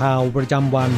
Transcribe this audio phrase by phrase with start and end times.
[0.00, 0.90] ข่าวประจำวัน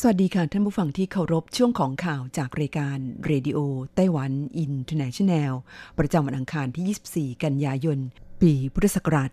[0.00, 5.52] สวัสดีค่ะท่านผู้ฟังที่เคารพช่วงของข่าวจากรายการ Radio Taiwan International
[5.98, 7.98] ประจำวันอังคารที่ 24 กันยายน
[8.40, 9.30] ปีพุทธศักราช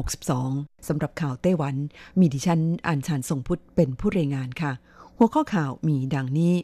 [0.00, 1.74] 2562 สำหรับข่าวไต้หวัน
[2.18, 4.72] มีดิฉันอัญชันทรงพุทธเป็นผู้รายงานค่ะ
[5.18, 6.54] หัวข้อข่าวมีดังนี้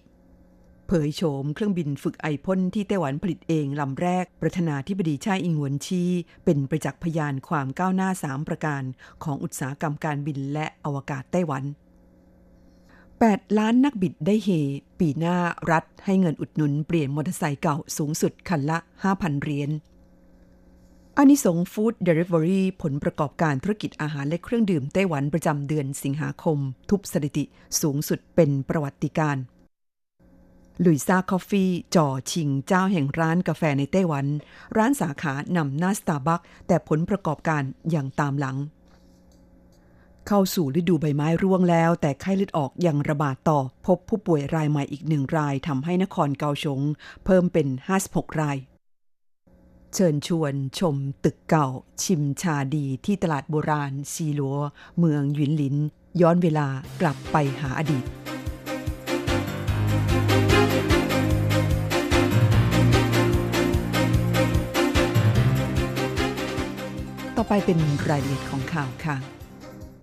[0.86, 6.02] เผยโฉมเครื่องบินฝึกไอพ่นที่ไต้หวันผลิตเองลำแรก ประธานาธิบดีชาอิงหวนชี
[6.44, 8.82] เป็นประจักษ์พยานความก้าวหน้า 3 ประการ
[9.24, 11.64] ของอุตสาหกรรมการบินและอวกาศไต้หวัน
[12.80, 14.48] 8 ล้านนักบิดได้เฮ
[15.00, 15.36] ปีหน้า
[15.70, 18.78] รัฐให้เงินอุดหนุนเปลี่ยนมอเตอร์ไซค์เก่าสูงสุดคันละ
[19.10, 19.70] 5,000 เหรียญ
[21.16, 26.58] อานิสงฟู้ดเดลิเวอรี่ผลประกอบการธุรกิจอาหารและเครื่องดื่มไต้หวันประจำเดือนสิงหาคม
[26.90, 27.44] ทุบสถิติ
[27.80, 29.44] สูงสุดเป็นประวัติการณ์
[30.84, 34.26] Louisa Coffee จ่อชิงเจ้าแห่งร้านกาแฟในไต้หวัน
[34.76, 38.56] ร้านสาขานำหน้าสตาร์บัคแต่ผลประกอบการอย่างตามหลัง
[40.28, 46.80] เข้าสู่ฤดูใบไม้ร่วงแล้ว แต่ไข้เลือดออกยังระบาดต่อ พบผู้ป่วยรายใหม่อีกหนึ่งรายทำให้นครเกาสง
[47.24, 47.66] เพิ่มเป็น
[48.04, 48.56] 56 ราย
[49.94, 51.66] เชิญชวนชมตึกเก่า
[52.02, 54.58] ชิมชาดีที่ตลาดโบราณซีลัว
[54.98, 55.76] เมืองหยินหลิน
[56.20, 56.66] ย้อนเวลา
[57.00, 58.04] กลับไปหาอดีต
[67.38, 67.78] ต่อไปเป็น
[68.10, 69.16] รายละเอียดของข่าวค่ะ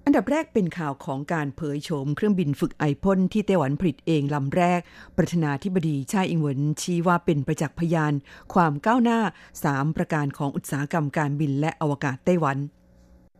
[0.05, 4.81] อันดับแรกเป็นข่าวของการเผยโฉมเครื่องบินฝึกไอพ่นที่ไต้หวันผลิตเองลำแรก
[5.17, 8.13] ประธานาธิบดีชาอิงเหวินชี้ว่าเป็นประจักษ์พยาน
[8.53, 9.19] ความก้าวหน้า
[9.63, 12.57] 3 ประการของอุตสาหกรรมการบินและอวกาศไต้หวัน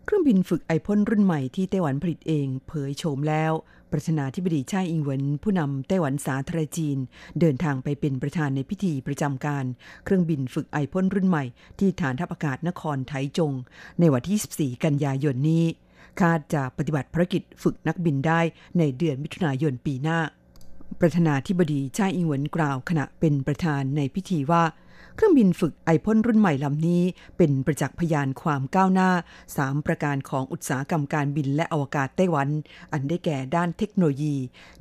[0.06, 3.54] เครื่องบินฝึกไอพ่นรุ่นใหม่ที่ไต้หวันผลิตเองเผยโฉมแล้ว
[3.92, 6.98] ประธานาธิบดีชาอิงเหวินผู้นำไต้หวันสาธารณจีน
[7.40, 9.66] เดินทางไปเป็นประธานในพิธีประจำการ
[10.06, 11.44] เครื่องบินฝึกไอพ่นรุ่นใหม่
[11.80, 13.54] ที่ฐานทัพอากาศนครไถจง
[14.00, 15.64] ในวันที่ 24 กันยายนนี้
[16.20, 18.40] คาดจะปฏิบัติภารกิจฝึกนักบินได้
[18.78, 20.20] ในเดือนมิถุนายนปีหน้า
[21.02, 24.64] ประธานาธิบดีชาอิงเหวินกล่าวขณะเป็นประธานในพิธีว่า
[25.24, 27.04] ครื่องบินฝึกไอพ่นรุ่นใหม่ลำนี้
[27.38, 29.10] เป็นประจักษ์พยานความก้าวหน้า
[29.50, 32.48] 3 ประการของอุตสาหกรรมการบินและอวกาศไต้หวัน
[32.92, 34.36] อันได้แก่ด้านเทคโนโลยี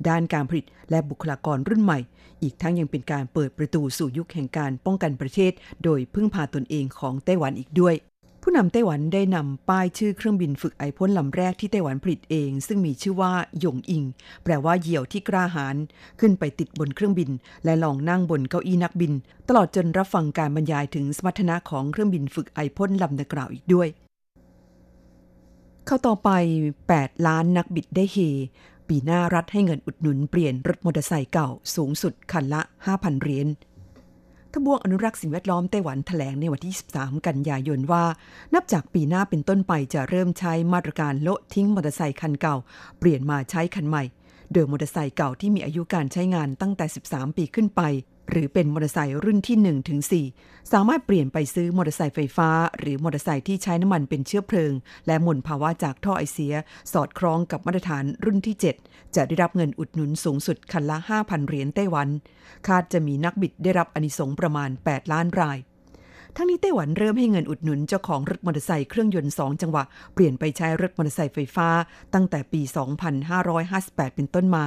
[0.07, 1.99] ด้านการผลิตและบุคลากรรุ่นใหม่
[2.41, 5.51] อีกทั้งยังเป็นการเปิดประตูสู่ยุคแห่งการป้องกันประเทศ
[5.83, 7.95] โดยพึ่งพาตนเองของไต้หวันอีกด้วย
[8.45, 14.03] ผู้นำไต้หวันได้นำป้ายชื่อเครื่องบินฝึกไอพ่นลำแรกที่ไต้หวันผลิตเอง ซึ่งมีชื่อว่าหยงอิง
[14.43, 15.75] แปลว่าเหยี่ยวที่กล้าหาญ
[16.19, 17.29] ขึ้นไปติดบนเครื่องบิน
[17.65, 19.13] และลองนั่งบนเก้าอี้นักบิน
[19.47, 23.87] ตลอดจนรับฟังการบรรยายถึงสมรรถนะของเครื่องบินฝึกไอพ่นลำดังกล่าวอีกด้วย
[25.85, 26.29] เข้าต่อไป
[26.85, 28.17] 8 ล้านนักบิดได้เฮ
[28.87, 33.47] ปีหน้ารัฐให้เงินอุดหนุนเปลี่ยนรถมอเตอร์ไซค์เก่าสูงสุดคันละ 5,000เหรียญ
[34.53, 38.03] ทบวงอนุรักษ์สิ่งแวดล้อมไต้หวันแถลงในวันที่ 23 กันยายนว่า
[38.53, 42.55] นับจากปีหน้าเป็นต้นไปจะเริ่มใช้มาตรการโละทิ้งมอเตอร์ไซคันเก่า
[42.99, 44.03] เปลี่ยนมาใช้คันใหม่
[44.53, 47.81] โดยมอเตอร์ไซค์เก่าที่มีอายุการใช้งานตั้งแต่ 13 ปีขึ้นไป
[48.29, 49.99] หรือเป็นมอเตอร์ไซค์รุ่นที่1ถึง
[50.35, 52.49] 4สามารถเปลี่ยนไปซื้อมอเตอร์ไซค์ไฟฟ้า
[52.79, 54.73] หรือมอเตอร์ไซค์ที่ใช้น้ำมันเป็นเชื้อเพลิง
[55.07, 56.53] และมลภาวะจากท่อไอเสีย
[56.93, 62.07] สอดคล้องกับมาตรฐานรุ่นที่ 7 จะได้รับเงินอุดหนุนสูงสุดคันละ 5,000 เหรียญไต้หวัน
[62.67, 65.57] คาดจะมีนักบิดได้รับอนิสงประมาณ 8 ล้านราย
[66.35, 69.83] ทั้งนี้ไต้หวันเริ่มให้เงินอุดหนุนเจ้าของรถมอเตอร์ไซค์เครื่องยนต์2จังหวะ
[70.13, 71.67] เปลี่ยนไปใช้รถมอเตอร์ไซค์ไฟฟ้า
[72.13, 72.61] ตั้งแต่ปี
[73.39, 74.65] 2558 เป็นต้นมา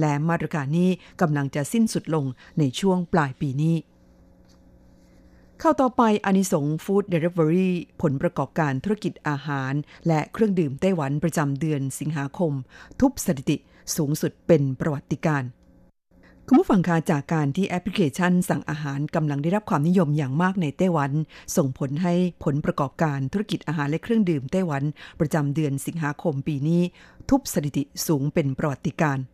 [0.00, 0.90] และมาตรการนี้
[1.20, 2.24] กำลังจะสิ้นสุดลง
[2.58, 3.76] ในช่วงปลายปีนี้
[5.60, 9.72] เข้าต่อไปอนิสงฟู้ดเดลิเวอรี่ผลประกอบการธุรกิจอาหาร
[10.06, 12.52] และเครื่องดื่มไต้หวันประจำเดือนสิงหาคม
[13.00, 13.56] ทุบสถิติ
[13.96, 15.50] สูงสุดเป็นประวัติการณ์
[16.50, 21.12] คุณผู้ฟังคะจากการที่แอปพลิเคชันสั่งอาหารกำลังได้รับความนิยมอย่างมากในไต้หวัน
[21.56, 22.14] ส่งผลให้
[22.44, 24.82] ผลประกอบการธุรกิจอาหารและเครื่องดื่มไต้หวัน
[25.20, 26.82] ประจำเดือนสิงหาคมปีนี้
[27.30, 29.24] ทุบสถิติสูงเป็นประวัติการณ์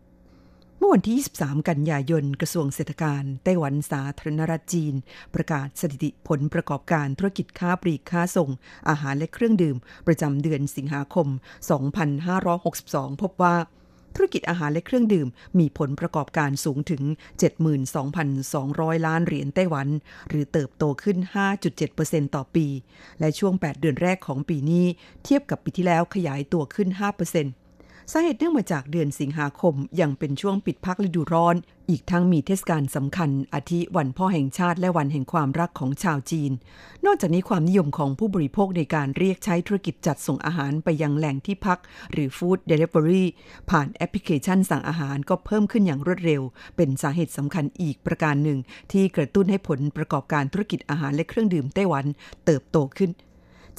[0.78, 4.94] เมื่อวันที่ 23 กันยายน กระทรวงเศรษฐการ ไต้หวันสาธารณรัฐจีน
[5.34, 8.50] ประกาศสถิติผลประกอบการธุรกิจค้าปลีกค้าส่ง
[8.88, 9.76] อาหารและเครื่องดื่ม
[10.06, 11.28] ประจำเดือนสิงหาคม
[12.24, 13.56] 2562 พบว่า
[14.14, 15.28] ธุรกิจอาหารและเครื่องดื่ม
[15.58, 17.02] มีผลประกอบการสูงถึง
[17.84, 19.88] 72,200 ล้านเหรียญไต้หวัน
[20.28, 21.16] หรือเติบโตขึ้น
[21.76, 22.66] 5.7%ต่อปี
[23.20, 24.86] และช่วง 8 เดือนแรกของปีนี้
[25.24, 26.88] เทียบกับปีที่แล้วขยายตัวขึ้น
[27.28, 27.63] 5%
[28.12, 31.56] สาเหตุเนื่องมาจากเดือนสิงหาคมยังเป็นช่วงปิดพักฤดูร้อน
[31.90, 36.52] อีกทั้งมีเทศกาลสำคัญ อาทิวันพ่อแห่งชาติและวันแห่งความรักของชาวจีน
[37.06, 41.78] นอกจากนี้ความนิยมของผู้บริโภคในการเรียกใช้ธุรกิจจัดส่งอาหารไปยังแหล่งที่พัก
[42.12, 43.28] หรือฟู้ดเดลิเวอรี่
[43.70, 46.42] ผ่านแอปพลิเคชันสั่งอาหารก็เพิ่มขึ้นอย่างรวดเร็ว
[46.76, 48.58] เป็นสาเหตุสำคัญอีกประการหนึ่ง
[48.92, 52.04] ที่กระตุ้นให้ผลประกอบการธุรกิจอาหารและเครื่องดื่มไต้หวัน
[52.44, 53.10] เติบโตขึ้น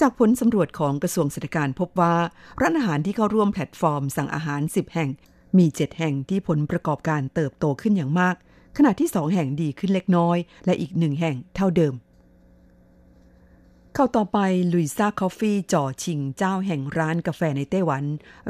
[0.02, 2.16] จากผลสำรวจของกระทรวงเศรษฐการพบว่า
[2.62, 5.10] ร้านอาหารที่เข้าร่วมแพลตฟอร์มสั่งอาหาร 10 แห่ง
[5.58, 8.36] มี 7 แห่งที่ผลประกอบการเติบโตขึ้นอย่างมาก
[8.78, 11.94] ขณะที่ 2 แห่งดีขึ้นเล็กน้อย และอีกหนึ่งแห่งเท่าเดิม
[13.94, 14.40] ข่าวต่อไป
[14.74, 18.04] Louisa Coffee จ่อชิงเจ้าแห่งร้านกาแฟในไต้หวัน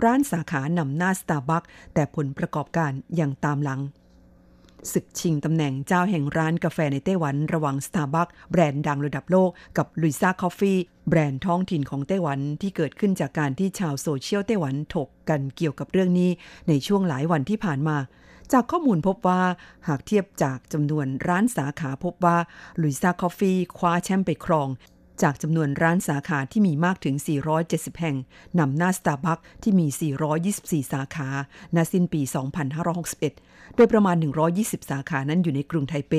[0.04, 1.64] ร้านสาขานำหน้าสตาร์บัค
[1.94, 3.82] แต่ผลประกอบการยังตามหลัง
[4.94, 10.80] ศึกชิงตำแหน่งเจ้าแห่งร้านกาแฟในไต้หวันระหว่าง Starbucks แบรนด์ดังระดับโลกกับ Louisa Coffee
[11.10, 16.30] แบรนด์ท้องถิ่นของไต้หวันที่เกิดขึ้นจากการที่ชาวโซเชียลไต้หวันถกกันเกี่ยวกับเรื่องนี้
[16.68, 17.98] ในช่วงหลายวันที่ผ่านมา
[18.54, 19.42] จากข้อมูลพบว่า
[19.88, 22.38] หากเทียบจากจำนวนร้านสาขาพบว่า
[22.82, 24.70] Louisa Coffee คว้าแชมป์ไปครอง
[25.24, 27.16] จากจำนวนร้านสาขาที่มีมากถึง
[27.58, 28.16] 470 แห่ง
[28.60, 29.88] นำหน้า Starbucks ที่มี
[30.40, 31.30] 424 สาขา
[31.76, 32.22] ณ สิ้นปี
[32.96, 34.16] 2561 โดยประมาณ
[34.54, 36.14] 120 สาขานั้นอยู่ในกรุงไทเป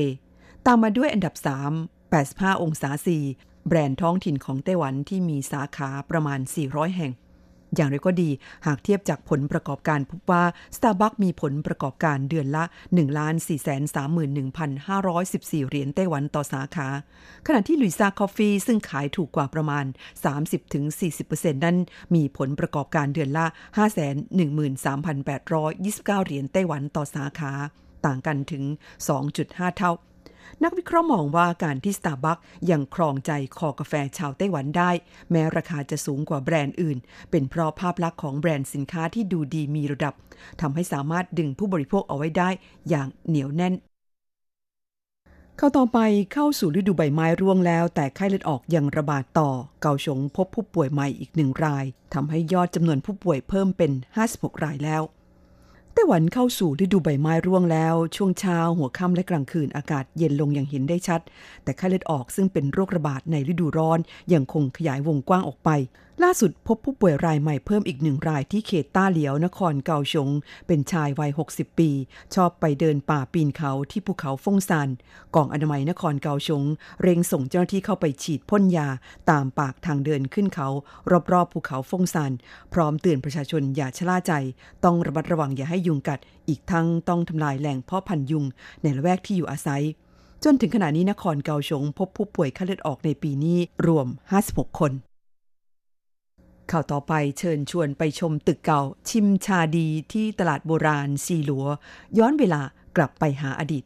[0.67, 1.35] ตามมาด้วยอันดับ
[1.75, 2.91] 3 85 องศา
[3.29, 7.13] 4แบรนด์ท้องถิ่นของไต้หวันที่มีสาขาประมาณ 400 แห่ง
[7.77, 8.31] อย่างไรก็ดี
[8.67, 10.45] หากเทียบจากผลประกอบการพบว่า
[10.77, 12.65] Starbucks มีผลประกอบการเดือนละ
[12.95, 16.89] 1,431,514 เหรียญไต้หวันต่อสาขา
[17.47, 19.85] ขณะที่ลุยซาคอฟฟี่ซึ่งขายถูกกว่าประมาณ
[20.71, 21.77] 30-40%นั้น
[22.15, 23.47] มีผลประกอบการเดือนละ
[23.77, 27.53] 513,829 เหรียญไต้หวันต่อสาขา
[28.07, 28.63] ต่างกันถึง
[29.21, 29.93] 2.5 เท่า
[30.65, 34.91] นักวิเคราะห์มองว่าการที่ Starbucks ยังครองใจคอกาแฟชาวไต้หวันได้
[35.31, 36.99] แม้ราคาจะสูงกว่าแบรนด์อื่น
[37.31, 40.15] เป็นเพราะภาพลักษณ์ของแบรนด์สินค้าที่ดูดีมีระดับ
[40.61, 42.51] ทำให้สามารถดึงผู้บริโภคเอาไว้ได้
[42.89, 43.75] อย่างเหนียวแน่น
[45.57, 45.99] เข้าต่อไป
[46.33, 49.51] เข้าสู่ฤดูใบไม้ร่วงแล้ว แต่ไข้เลือดออกยังระบาดต่อ
[49.81, 53.93] เกาชงพบผู้ป่วยใหม่อีกหนึ่งรายทำให้ยอดจำนวนผู้ป่วยเพิ่มเป็น
[54.29, 55.03] 56 รายแล้ว
[55.99, 61.21] ไต้หวันเข้าสู่ฤดูใบไม้ร่วงแล้ว ช่วงเช้าหัวค่ำและกลางคืนอากาศเย็นลงอย่างเห็นได้ชัด
[61.65, 63.99] แต่ไข้เลือดออกซึ่งเป็นโรคระบาดในฤดูร้อน
[64.33, 65.71] ยังคงขยายวงกว้างออกไป
[66.25, 70.29] ล่าสุดพบผู้ป่วยรายใหม่เพิ่มอีกหนึ่งรายที่เขตต้าเหลียวนครเกาชง
[70.67, 71.91] เป็นชายวัย 60 ปี
[72.35, 74.89] ชอบไปเดินป่าปีนเขาที่ภูเขาฟงซาน
[75.35, 76.63] กองอนามัยนครเกาชง
[77.03, 78.89] เร่งส่งเจ้าหน้าที่เข้าไปฉีดพ่นยา
[79.31, 80.69] ตามปากทางเดินขึ้นเขา
[81.33, 82.33] รอบๆภูเขาฟงซาน
[82.73, 84.33] พร้อมเตือนประชาชนอย่าชะล่าใจ
[84.85, 88.45] ต้องระมัดระวังอย่าให้ยุงกัด อีกทั้งต้องทำลายแหล่งเพาะพันยุง
[88.83, 89.83] ในละแวกที่อยู่อาศัย
[90.45, 94.07] จนถึงขณะนี้นครเกาชง พบผู้ป่วยไข้เลือดออกในปีนี้รวม
[94.43, 94.93] 56 คน
[96.71, 101.67] ข่าวต่อไปเชิญชวนไปชมตึกเก่า ชิมชาดีที่ตลาดโบราณซีหลัว
[102.19, 102.61] ย้อนเวลา
[102.97, 103.85] กลับไปหาอดีต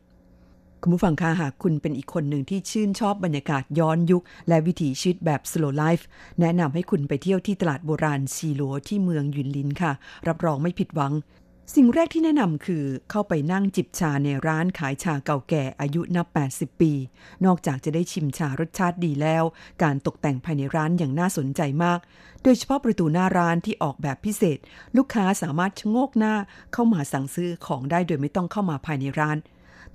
[0.82, 6.04] คุณผู้ฟังคะหากคุณเป็นอีกคนหนึ่งที่ชื่นชอบบรรยากาศย้อนยุค และวิถีชีวิตแบบ slow life
[6.40, 9.92] แนะนำให้คุณไปเที่ยวที่ตลาดโบราณซีหลัวที่เมืองยุนลินค่ะ
[10.28, 11.12] รับรองไม่ผิดหวัง
[11.76, 16.92] สิ่งแรกที่แนะนำคือเข้าไปนั่งจิบชาในร้านขายชาเก่าแก่อายุนับ 80 ปี
[17.44, 19.44] นอกจากจะได้ชิมชารสชาติดีแล้ว
[19.82, 21.98] การตกแต่งภายในร้านอย่างน่าสนใจมาก
[22.42, 24.58] โดยเฉพาะประตูหน้าร้านที่ออกแบบพิเศษ
[24.96, 26.34] ลูกค้าสามารถชะโงกหน้า
[26.72, 29.36] เข้ามาสั่งซื้อของได้โดยไม่ต้องเข้ามาภายในร้าน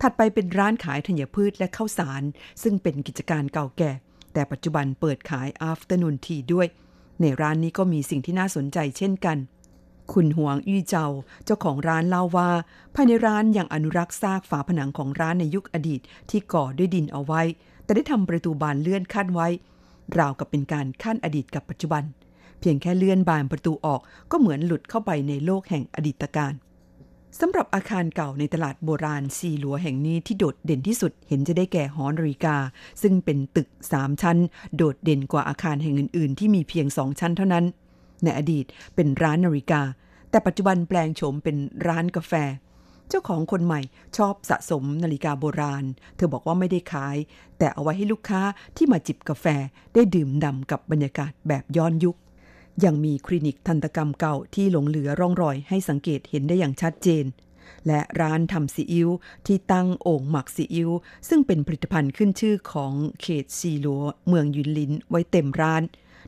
[0.02, 2.24] ถัดไปเป็นร้านขายธัญพืชและข้าวสาร
[2.64, 3.92] ซึ่งเป็นกิจการเก่าแก่
[4.34, 6.68] แต่ปัจจุบันเปิดขาย afternoon tea ด้วย
[7.22, 9.38] ในร้านนี้ก็มีสิ่งที่น่าสนใจเช่นกัน
[10.14, 11.08] คุณหวงอี้เจ้า
[11.46, 12.50] เจ้าของร้านเล่าว่า
[12.96, 17.42] ภายในร้านยังอนุรักษ์ซากฝาผนังของร้านในยุคอดีตที่ก่อด้วยดินเอาไว้
[17.84, 19.48] แต่ได้ทำประตูบานเลื่อนขั้นไว้
[20.18, 22.04] ราวกับเป็นการขั้นอดีตกับปัจจุบัน
[22.60, 26.54] เพียงแค่เลื่อนบานประตูออกก็เหมือนหลุดเข้าไปในโลกแห่งอดีตการ
[27.40, 32.56] สำหรับอาคารเก่าในตลาดโบราณซีหลัวแห่งนี้ที่โดดเด่นที่สุดเห็นจะได้แก่หอนาฬิกา
[33.02, 34.38] ซึ่งเป็นตึกสามชั้น
[34.76, 37.66] โดดเด่นกว่าอาคารแห่งอื่น ๆ ที่มีเพียงสองชั้นเท่านั้น
[38.24, 39.82] ในอดีตเป็นร้านนาฬิกา
[40.30, 41.58] แต่ปัจจุบันแปลงโฉมเป็น
[41.88, 42.34] ร้านกาแฟ
[43.10, 43.82] เจ้าของคนใหม่
[44.18, 45.84] ชอบสะสมนาฬิกาโบราณ
[46.16, 47.18] เธอบอกว่าไม่ได้ขาย
[47.58, 48.42] แต่เอาไว้ให้ลูกค้า
[48.76, 49.46] ที่มาจิบกาแฟ
[49.94, 52.18] ได้ดื่มด่ำกับบรรยากาศแบบย้อนยุค
[52.84, 57.26] ยังมีคลินิกทันตกรรมเก่าที่หลงเหลือร่องรอยให้สังเกตเห็นได้อย่างชัดเจน
[57.88, 59.10] และร้านทำซีอิ๊ว
[59.46, 60.90] ที่ตั้งโอ่งหมักซีอิ๊ว
[61.30, 65.84] ซึ่งเป็นผลิตภัณฑ์ขึ้นชื่อของเขตซีลัวเมืองยุนลินไว้เต็มร้าน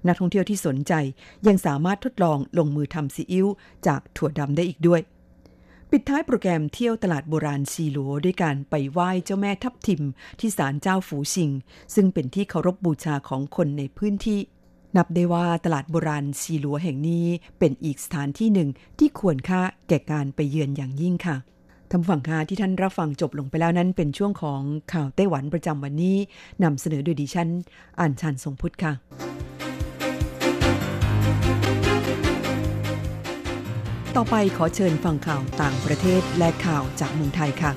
[0.08, 0.94] นักท่องเที่ยวที่สนใจ
[1.48, 3.48] ยังสามารถทดลองลงมือทำซีอิ๊ว
[3.88, 5.01] จากถั่วดำได้อีกด้วย
[5.92, 10.04] ปิดท้ายโปรแกรมเที่ยวตลาดโบราณซีหลัวด้วยการไปไหว้เจ้าแม่ทับทิม
[10.39, 11.50] ที่ศาลเจ้าฝูชิง
[11.96, 14.39] ซึ่งเป็นที่เคารพบบูชาของคนในพื้นที่
[14.98, 17.25] นับได้ว่าตลาดโบราณซีหลัวแห่งนี้
[17.60, 21.38] เป็นอีกสถานที่หนึ่งที่ควรค่าแก่การไปเยือนอย่างยิ่งค่ะ
[21.92, 24.62] ทำฝั่งค่าที่ท่านรับฟังจบลงไปแล้วนั้นเป็นช่วงของ
[24.94, 26.18] ข่าวไต้หวันประจำวันนี้
[26.63, 27.50] นำเสนอโดยดิฉัน
[28.00, 28.94] อ่านชันทรงพุทธค่ะ
[34.18, 37.72] ต่อไปขอเชิญฟังข่าวต่างประเทศและข่าวจากเมืองไทยค่ะ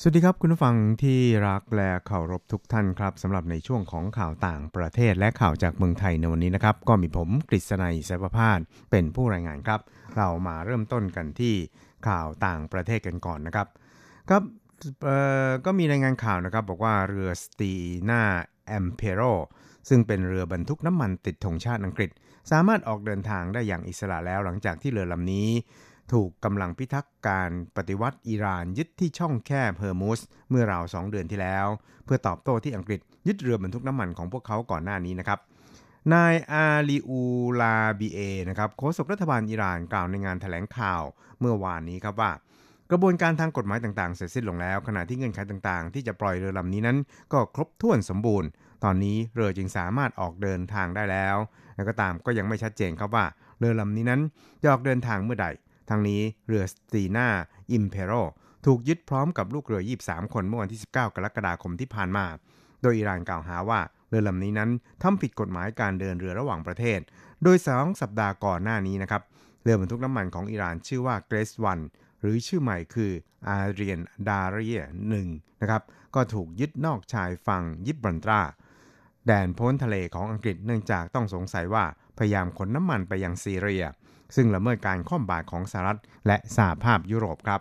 [0.00, 8.58] สวัสดีครับคุณผู้ฟังที่รักและเคารพทุกท่านครับสำหรับในช่วงของข่าวต่างประเทศและข่าวจากเมืองไทยในวันนี้นะครับ ก็มีผมกฤษณัยสายประพาส
[8.90, 9.80] เป็นผู้รายงานครับ
[10.16, 11.54] เรามาเริ่มต้นกันที่
[12.08, 13.66] ข่าวต่างประเทศกันก่อนนะครับ
[14.30, 14.42] ครับ
[15.64, 19.20] ก็มีรายงานข่าวนะครับ บอกว่าเรือ Stena Impero
[19.88, 22.10] ซึ่งเป็นเรือบรรทุกน้ำมันติดธงชาติอังกฤษ
[22.50, 25.48] สามารถออกเดินทางได้อย่างอิสระแล้วหลังจากที่เรือลำนี้
[26.12, 31.66] ถูกกำลังพิทักษ์การปฏิวัติอิหร่านยึดที่ช่องแคบฮอร์มุซเมื่อราวสองเดือนที่แล้ว
[32.04, 35.38] เพื่อตอบโต้ที่อังกฤษยึดเรือบรรทุกน้ำมันของพวกเขาก่อนหน้านี้นะครับ
[36.14, 37.20] นายอาลีอู
[37.60, 38.18] ลาบีเอ
[38.48, 41.02] นะครับโฆษกรัฐบาลอิหร่านกล่าวในงานถแถลงข่าว
[41.40, 42.30] เมื่อวานนี้ครับว่า
[42.90, 46.98] กระบวนการทางกฎหมายต่างๆ เสร็จสิ้นลงแล้ว ขณะที่เงื่อนไขต่างๆ ที่จะปล่อยเรือลำนี้นั้น
[47.32, 48.48] ก็ครบถ้วนสมบูรณ์
[48.84, 51.36] ตอนนี้เรือจึงสามารถออกเดินทางได้แล้ว
[51.76, 53.24] แล้วก็ตามก็ยังไม่ชัดเจนครับว่า
[53.58, 54.20] เรือลำนี้นั้น
[54.62, 55.46] จะออกเดินทางเมื่อใด
[55.90, 57.28] ทางนี้เรือสตีนา
[57.72, 58.12] อิมเพโร
[58.66, 62.26] ถูกยึดพร้อมกับลูกเรือ 23 คนเมื่อวันที่ 19 กรกฎาคมที่ผ่านมา
[62.82, 64.70] โดยอิหร่านกล่าวหาว่าเรือลำนี้นั้น
[65.02, 67.00] ทำผิดกฎหมายการเดินเรือระหว่างประเทศ
[67.42, 69.22] โดยสองสัปดาห์ก่อนหน้านี้นะครับ
[69.62, 71.78] เรือบรรทุกน้ำมันของอิหร่านชื่อว่าเกรสวัน
[72.20, 73.12] หรือชื่อใหม่คือ
[73.48, 75.28] อาเรียนดาเรียหนึ่ง
[75.60, 75.82] นะครับ
[76.14, 78.40] ก็ถูกยึดนอกชายฝั่งยิบรันตรา
[79.26, 81.84] แดนพ้นทะเลของอังกฤษเนื่องจากต้องสงสัยว่า
[82.18, 83.84] พยายามขนน้ำมันไปยังซีเรีย
[84.36, 87.60] ซึ่งละเมิดการข้อมบาตของสหรัฐและสหภาพยุโรปครับ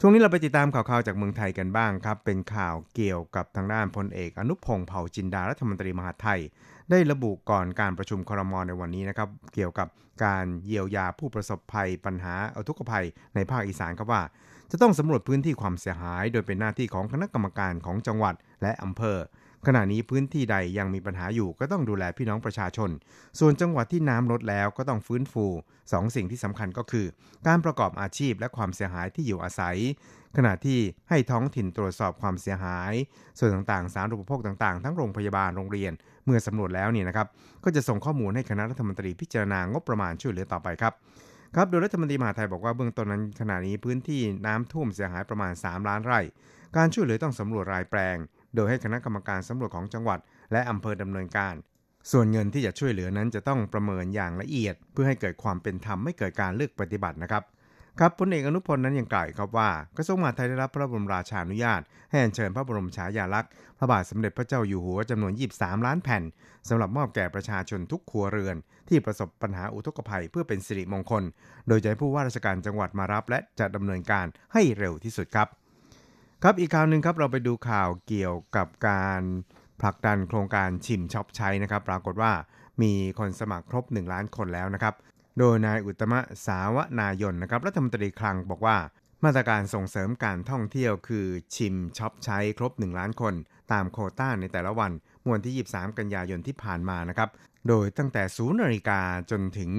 [0.00, 6.40] ช่วงนี้เราไปติดตามข่าวๆจากเมืองไทยกันบ้างครับ เป็นข่าวเกี่ยวกับทางด้านพลเอกอนุพงศ์เผ่าจินดารัฐมนตรีมหาไทย
[6.90, 9.88] ได้ระบุก่อนการประชุมครมในวันนี้นะครับ เกี่ยวกับ
[10.24, 14.22] การเยียวยาผู้ประสบภัยปัญหาอุทกภัยในภาคอีสานครับว่า
[14.70, 19.18] จะต้องสำรวจพื้นที่ความเสียหาย โดยเป็นหน้าที่ของคณะกรรมการของจังหวัดและอำเภอ
[19.66, 22.90] ขณะนี้พื้นที่ใดยังมีปัญหาอยู่ก็ต้องดูแลพี่น้องประชาชน
[23.38, 25.46] ส่วนจังหวัดที่น้ำลดแล้วก็ต้องฟื้นฟู
[25.92, 27.06] สองสิ่งที่สำคัญก็คือ
[27.46, 29.76] การประกอบอาชีพและความเสียหายที่อยู่อาศัย
[30.36, 30.78] ขณะที่
[31.08, 32.92] ให้ท้องถิ่นตรวจสอบความเสียหาย
[33.38, 35.92] ส่วนต่างๆ สารอุปโภคต่างๆ ทั้งโรงพยาบาลโรงเรียน
[36.24, 37.26] เมื่อสำรวจแล้วเนี่ยนะครับ
[37.64, 40.92] ก็จะส่งข้อมูลให้คณะรัฐมนตรีพิจารณางบประมาณช่วยเหลือต่อไปครับ
[41.54, 46.20] ครับโดยรัฐมนตรีมหาไทยบอกว่าเบื้องต้นนั้นขณะนี้พื้นที่น้ำท่วมเสียหายประมาณ 3 ล้านไร่
[46.76, 48.16] การช่วยเหลือต้องสำรวจรายแปลง
[48.54, 50.18] โดยให้คณะกรรมการสำรวจของจังหวัด
[50.52, 51.54] และอำเภอดำเนินการ
[52.10, 57.42] ส่วนเงินที่จะช่วยเหลือนั้นจะต้องประเมินอย่างละเอียด เพื่อให้เกิดความเป็นธรรมไม่เกิดการเลือกปฏิบัตินะครับ
[58.02, 61.80] ครับพลเอกอนุพลนั้นยังกล่าวครับว่ากระทรวงมหาดไทยได้รับพระบรมราชานุญาต
[62.10, 66.22] ให้อัญเชิญพระบรมฉายาลักษณ์พระบาทสมเด็จพระเจ้าอยู่หัวจำนวน 23 ล้านแผ่น
[66.68, 68.56] สำหรับมอบแก่ประชาชนทุกครัวเรือน
[68.88, 71.22] ที่ประสบปัญหาอุทกภัยเพื่อเป็นสิริมงคล
[71.68, 75.48] โดยจะให้ผู้ว่าราชการจังหวัดมารับ และจะดำเนินการให้เร็วที่สุดครับ
[76.42, 79.22] ครับอีกข่าวหนึ่งครับเราไปดูข่าวเกี่ยวกับการ
[79.80, 82.32] ผลักดันโครงการชิมช็อปใช้นะครับ ปรากฏว่า
[82.82, 84.94] มีคนสมัครครบ 1 ล้านคนแล้วนะครับ
[85.42, 88.76] โดยนายอุตมะสาวนายนนะครับรัฐมนตรีคลังบอกว่า
[89.24, 93.34] มาตรการส่งเสริมการท่องเที่ยวคือชิมช็อปใช้ครบ 1 ล้านคน
[93.72, 94.92] ตามโคต้าในแต่ละวัน
[95.26, 97.28] มวลที่ 23 กันยายนที่ผ่านมานะครับ
[97.68, 99.00] โดยตั้งแต่ 0นาฬิกา
[99.30, 99.70] จนถึง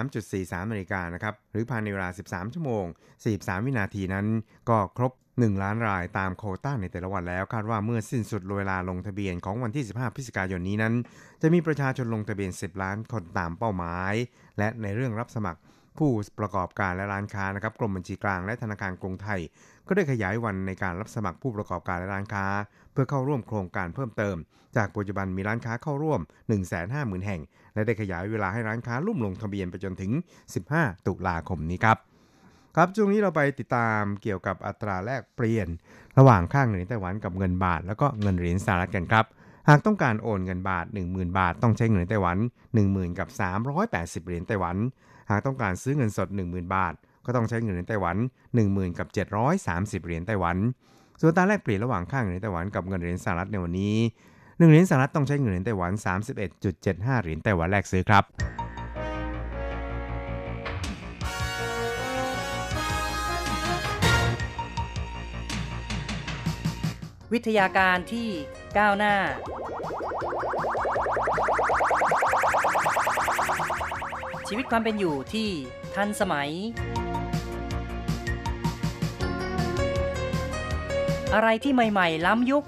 [0.00, 2.84] 13.43นาฬิกานะครับ หรือภายในเวลา 13 ชั่วโมง
[3.24, 4.26] 43 วินาทีนั้น
[4.68, 10.94] ก็ครบ 1 ล้านรายตามโควต้าในแต่ละวันแล้ว คาดว่าเมื่อสิ้นสุดเวลาลงทะเบียนของวันที่ 15 พฤศจิกายนนี้นั้น
[11.42, 14.14] จะมีประชาชนลงทะเบียน 10 ล้านคนตามเป้าหมาย
[14.58, 15.60] และในเรื่องรับสมัคร
[15.98, 19.40] ผู้ประกอบการและร้านค้านะครับกรมบัญชีกลางและธนาคารกรุงไทย
[19.86, 22.46] ก็ได้ขยายวันในการรับสมัครผู้ประกอบการและร้านค้า
[22.92, 24.36] เพื่อเข้าร่วมโครงการเพิ่มเติม
[24.76, 26.20] จากปัจจุบันมีร้านค้าเข้าร่วม
[26.72, 27.40] 150,000 แห่ง
[27.74, 30.12] และได้ขยายเวลาให้ร้านค้าร่วมลงทะเบียนไปจนถึง
[30.58, 31.98] 15 ตุลาคมนี้ครับ
[32.76, 35.68] ครับช่วงนี้เราไปติดตามเกี่ยวกับอัตราแลกเปลี่ยน
[36.18, 39.24] ระหว่างค่างเงินไต้หวันกับเงินบาท แล้วก็เงินเหรียญสหรัฐกันครับ
[39.68, 42.38] หากต้องการโอนเงินบาท 10,000 บาท ต้องใช้เงินไต้หวัน
[42.78, 43.28] 10,000กับ
[43.78, 44.76] 380 เหรียญไต้หวัน
[45.30, 46.94] หากต้องการซื้อเงินสด 10,000 บาท
[47.26, 48.16] ก็ต้องใช้เงินไต้หวัน
[48.58, 49.08] 10,000กับ
[49.56, 50.56] 730 เหรียญไต้หวัน
[51.22, 53.96] ส่วนตาแลกเปลี่ยนระหว่างค่าเงินไต้หวันกับเงินเหรียญสหรัฐในวันนี้
[54.34, 55.92] 1เหรียญสหรัฐต้องใช้เงินเหรียญไต้หวัน
[56.56, 58.24] 31.75 เหรียญไต้หวันแลกซื้อครับ
[67.32, 68.28] วิทยาการที่
[68.78, 69.14] ก้าวหน้า
[74.48, 75.48] ชีวิตความเป็นอยู่ที่
[75.94, 76.50] ทันสมัย
[81.34, 82.64] อะไรที่ใหม่ ๆ ล้ำยุค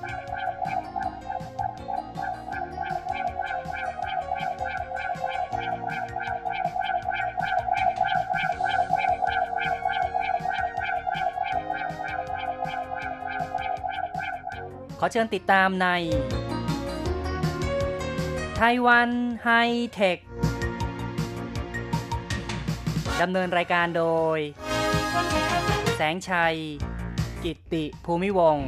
[15.05, 15.87] ขอเชิญติดตามใน
[18.59, 19.11] ไต้หวัน
[19.45, 19.51] ไฮ
[19.93, 20.19] เทค
[23.21, 24.05] ดำเนินรายการโด
[24.37, 24.39] ย
[25.97, 26.57] แสงชัย
[27.45, 28.67] กิตติภูมิวงศ์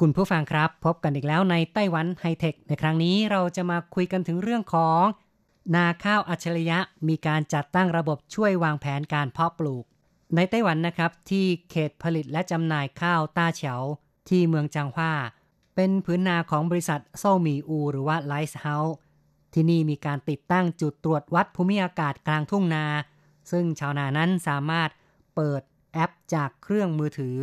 [0.00, 5.02] คุณผู้ฟังครับ พบกันอีกแล้วในไต้หวันไฮเทค ในครั้งนี้เราจะมาคุยกันถึงเรื่องของ
[5.74, 9.84] นาข้าวอัจฉริยะมีการจัดตั้งระบบช่วยวางแผนการเพาะปลูก
[10.34, 13.74] ในไต้หวันนะครับ ที่เขตผลิตและจำหน่ายข้าวต้าเฉา
[14.28, 15.12] ที่เมืองจางฮวา
[15.74, 18.96] เป็นผืนนาของบริษัทโซหมีอู หรือว่า Rice House
[19.58, 22.86] ที่นี่มีการติดตั้งจุดตรวจวัดภูมิอากาศกลางทุ่งนา
[23.50, 24.90] ซึ่งชาวนานั้นสามารถ
[25.36, 27.38] เปิดแอปจากเครื่องมือถือ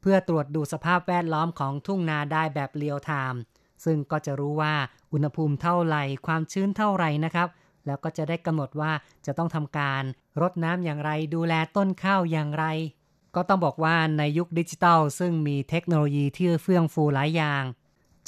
[0.00, 3.40] เพื่อตรวจดูสภาพแวดล้อมของทุ่งนาได้แบบเรียลไทม์
[3.84, 4.74] ซึ่งก็จะรู้ว่า
[5.12, 7.48] อุณหภูมิเท่าไหร่ความชื้นเท่าไหร่นะครับ
[7.86, 8.92] แล้วก็จะได้กำหนดว่า
[9.26, 10.02] จะต้องทำการ
[10.40, 12.64] รดน้ำอย่างไรดูแลต้นข้าวอย่างไร
[13.34, 17.62] ก็ต้องบอกว่าในยุคดิจิทัลซึ่งมีเทคโนโลยีที่เฟื่องฟูหลายอย่าง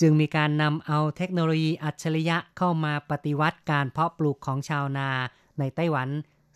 [0.01, 5.09] จึงมีการนำเอาเทคโนโลยีอัจฉริยะเข้ามาปฏิวัติการเพาะปลูกของชาวนา
[5.59, 6.09] ในไต้หวัน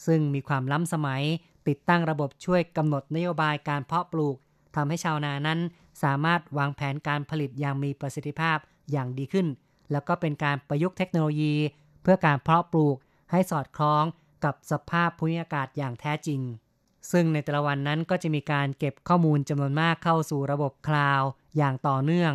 [0.06, 1.22] ซึ่งมีความล้ำสมัย
[1.68, 4.36] ติดตั้งระบบช่วยกำหนดนโยบายการเพาะปลูก
[4.76, 5.58] ทำให้ชาวนานั้น
[6.02, 8.58] สามารถวางแผนการผลิตอย่างมีประสิทธิภาพ
[8.90, 9.46] อย่างดีขึ้น
[9.92, 11.54] แล้วก็เป็นการประยุกต์เทคโนโลยี
[12.02, 12.96] เพื่อการเพาะปลูก
[13.30, 14.04] ให้สอดคล้อง
[14.44, 16.40] กับสภาพภูมิอากาศอย่างแท้จริง
[17.10, 22.32] ซึ่งในแต่ละวันนั้นก็จะมีการเก็บข้อมูลจำนวนมากเข้าสู่ระบบคลาวด์อย่างต่อเนื่อง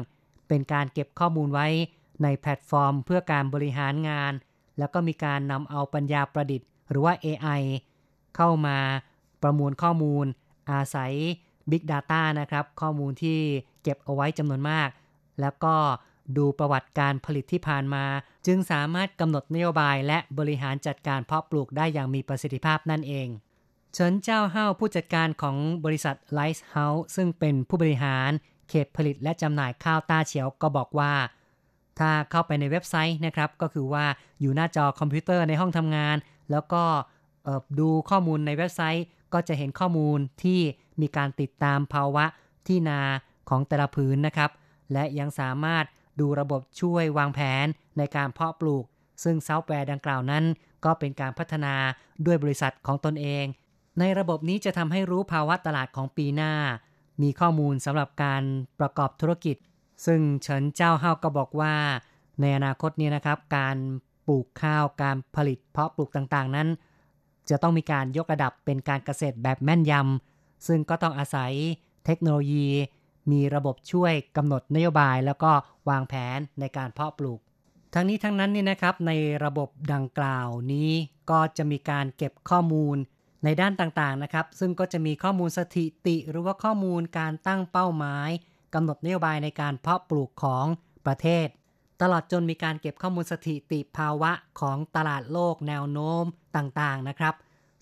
[0.53, 1.67] เป็นการเก็บข้อมูลไว้
[2.23, 4.33] ในแพลตฟอร์ม เพื่อการบริหารงาน
[4.77, 7.61] แล้วก็มีการนำเอาปัญญาประดิษฐ์ หรือว่า AI
[8.35, 8.77] เข้ามา
[9.43, 10.25] ประมวลข้อมูล
[10.71, 11.13] อาศัย
[11.69, 13.39] Big Data นะครับ ข้อมูลที่
[13.83, 14.89] เก็บเอาไว้จำนวนมาก
[15.41, 15.75] แล้วก็
[16.37, 18.05] ดูประวัติการผลิตที่ผ่านมา
[18.47, 23.27] จึงสามารถกำหนดนโยบายและบริหารจัดการเพาะปลูกได้อย่างมีประสิทธิภาพนั่นเอง
[23.93, 28.31] เฉินเจ้าเฮาผู้จัดการของบริษัท Light House ซึ่งเป็นผู้บริหาร
[28.73, 31.13] เขตผลิตและจำหน่ายข้าวตาเฉียวก็บอกว่า
[31.99, 34.05] ถ้าเข้าไปในเว็บไซต์นะครับ ก็คือว่า
[34.41, 36.15] อยู่หน้าจอคอมพิวเตอร์ในห้องทำงาน
[36.51, 36.83] แล้วก็
[37.79, 40.59] ดูข้อมูลในเว็บไซต์ ก็จะเห็นข้อมูลที่
[41.01, 42.25] มีการติดตามภาวะ
[42.67, 43.01] ที่นา
[43.49, 44.51] ของแต่ละผืนนะครับ
[44.93, 45.85] และยังสามารถ
[46.19, 47.65] ดูระบบช่วยวางแผน
[47.97, 48.85] ในการเพาะปลูก
[49.23, 50.43] ซึ่งซอฟต์แวร์ดังกล่าวนั้น
[50.85, 51.75] ก็เป็นการพัฒนา
[52.25, 53.45] ด้วยบริษัทของตนเอง
[53.99, 56.53] ในระบบนี้จะทำให้รู้ภาวะตลาดของปีหน้า
[57.21, 58.43] มีข้อมูลสำหรับการ
[58.79, 59.57] ประกอบธุรกิจ
[60.05, 61.75] ซึ่งเฉินเจ้าเฮาก็บอกว่า
[62.41, 63.77] ในอนาคตนี้นะครับ การ
[64.27, 66.67] ปลูกข้าวการผลิตเพาะปลูกต่างๆนั้น
[67.49, 71.51] จะต้องมีการยกระดับเป็นการเกษตรแบบแม่นยำซึ่งก็ต้องอาศัย
[72.05, 72.67] เทคโนโลยี
[73.31, 75.51] มีระบบช่วยกำหนดนโยบาย แล้วก็
[75.89, 77.39] วางแผนในการเพาะปลูก
[77.93, 79.11] ทั้งนี้ทั้งนั้นนี่นะครับใน
[79.45, 80.91] ระบบดังกล่าวนี้
[81.29, 82.97] ก็จะมีการเก็บข้อมูล
[83.43, 88.29] ในด้านต่างๆนะครับ ซึ่งก็จะมีข้อมูลสถิติหรือว่าข้อมูลการตั้งเป้าหมาย
[88.73, 90.65] กำหนดนโยบายในการเพาะปลูกของ
[91.05, 91.47] ประเทศ
[92.01, 96.23] ตลอดจนมีการเก็บข้อมูลสถิติภาวะของตลาดโลกแนวโน้ม
[96.55, 97.35] ต่างๆนะครับ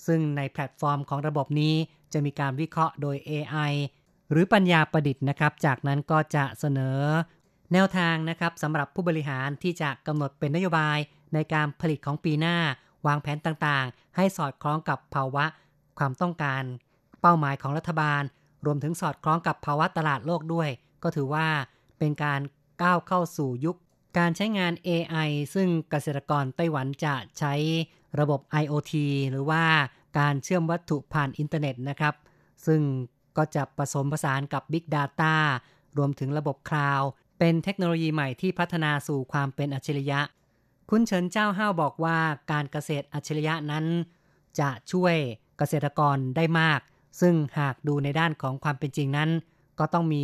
[0.08, 1.76] ซึ่งในแพลตฟอร์มของระบบนี้
[2.13, 3.74] จะมีการวิเคราะห์โดย AI
[4.32, 7.00] หรือปัญญาประดิษฐ์นะครับ จากนั้นก็จะเสนอ
[7.74, 10.97] แนวทางนะครับสำหรับผู้บริหารที่จะกำหนดเป็นนโยบาย
[11.34, 12.58] ในการผลิตของปีหน้า
[13.08, 15.46] วางแผนต่างๆ ให้สอดคล้องกับภาวะ
[15.98, 16.64] ความต้องการ
[17.22, 18.22] เป้าหมายของรัฐบาล
[18.66, 20.70] รวมถึงสอดคล้องกับภาวะตลาดโลกด้วย
[21.04, 21.48] ก็ถือว่า
[22.00, 22.42] เป็นการ
[22.82, 23.78] ก้าวเข้าสู่ยุค
[24.18, 27.54] การใช้งาน AI ซึ่งเกษตรกรไต้หวันจะใช้
[28.20, 28.94] ระบบ IoT
[29.32, 29.64] หรือว่า
[30.20, 32.16] การเชื่อมวัตถุผ่านอินเทอร์เน็ตนะครับ
[32.66, 32.82] ซึ่ง
[33.38, 35.36] ก็จะผสมผสานกับ Big Data
[35.98, 37.10] รวมถึงระบบคลาวด์
[37.40, 40.20] เป็นเทคโนโลยีใหม่ที่พัฒนาสู่ความเป็นอัจฉริยะ
[40.94, 42.18] คุณเฉินเจ้าห้าวบอกว่า
[42.52, 43.86] การเกษตรอัจฉริยะนั้น
[44.60, 45.16] จะช่วย
[45.58, 46.80] เกษตรกรได้มาก
[47.22, 49.30] ซึ่งหากดูในด้านของความเป็นจริงนั้น
[49.80, 50.24] ก็ต้องมี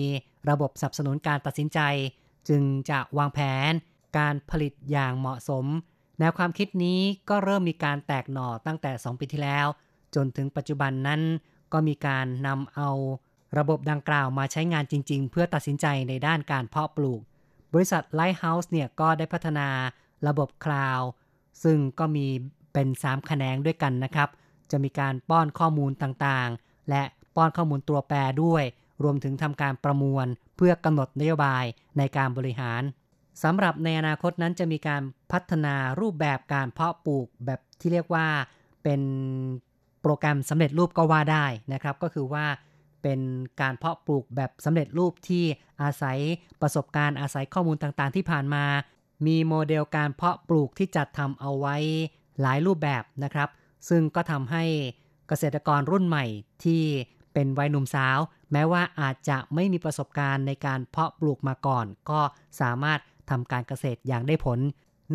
[0.49, 1.79] ระบบสนับสนุนการตัดสินใจ
[2.49, 3.71] จึงจะวางแผน
[4.17, 5.65] การผลิตอย่างเหมาะสม
[6.19, 6.99] แนวความคิดนี้
[7.29, 9.67] ก็เริ่มมีการแตกหน่อตั้งแต่ 2 ปีที่แล้ว
[10.15, 11.21] จนถึงปัจจุบันนั้น
[11.73, 12.89] ก็มีการนำเอา
[13.57, 17.21] ระบบดังกล่าวมาใช้งานจริง ๆ เพื่อตัดสินใจในด้านการเพาะปลูก
[17.73, 19.69] บริษัท Lighthouse เนี่ยก็ได้พัฒนา
[20.27, 21.01] ระบบคลาว
[21.63, 22.27] ซึ่งก็มี
[22.73, 24.29] เป็น 3 แขนงด้วยกันนะครับ
[24.71, 27.03] จะมีการป้อนข้อมูลต่างๆ และ
[27.35, 28.63] ป้อนข้อมูลตัวแปรด้วย
[29.03, 30.25] รวมถึงทำการประมวล
[30.57, 31.65] เพื่อกำหนดนโยบาย
[31.97, 32.81] ในการบริหาร
[33.43, 35.01] สำหรับในอนาคตนั้นจะมีการ
[35.31, 38.27] พัฒนารูปแบบการเพาะปลูกแบบที่เรียกว่า
[38.83, 39.01] เป็น
[40.01, 42.45] โปรแกรมสำเร็จรูปก็ว่าได้นะครับ ก็คือว่า
[43.03, 43.19] เป็น
[43.61, 45.43] การเพาะปลูกแบบสำเร็จรูปที่
[45.81, 46.17] อาศัย
[46.61, 48.63] ประสบการณ์อาศัยข้อมูลต่างๆ ที่ผ่านมา
[49.25, 51.75] มีโมเดลการเพาะปลูกที่จัดทำเอาไว้
[52.41, 53.49] หลายรูปแบบนะครับ
[53.89, 54.63] ซึ่งก็ทำให้
[55.27, 56.25] เกษตรกรรุ่นใหม่
[56.63, 56.83] ที่
[57.33, 58.17] เป็นวัยหนุ่มสาว
[58.51, 62.21] แม้ว่าอาจจะไม่มีประสบการณ์ในการเพาะปลูกมาก่อน ก็
[62.61, 62.99] สามารถ
[63.29, 64.59] ทำการเกษตรอย่างได้ผล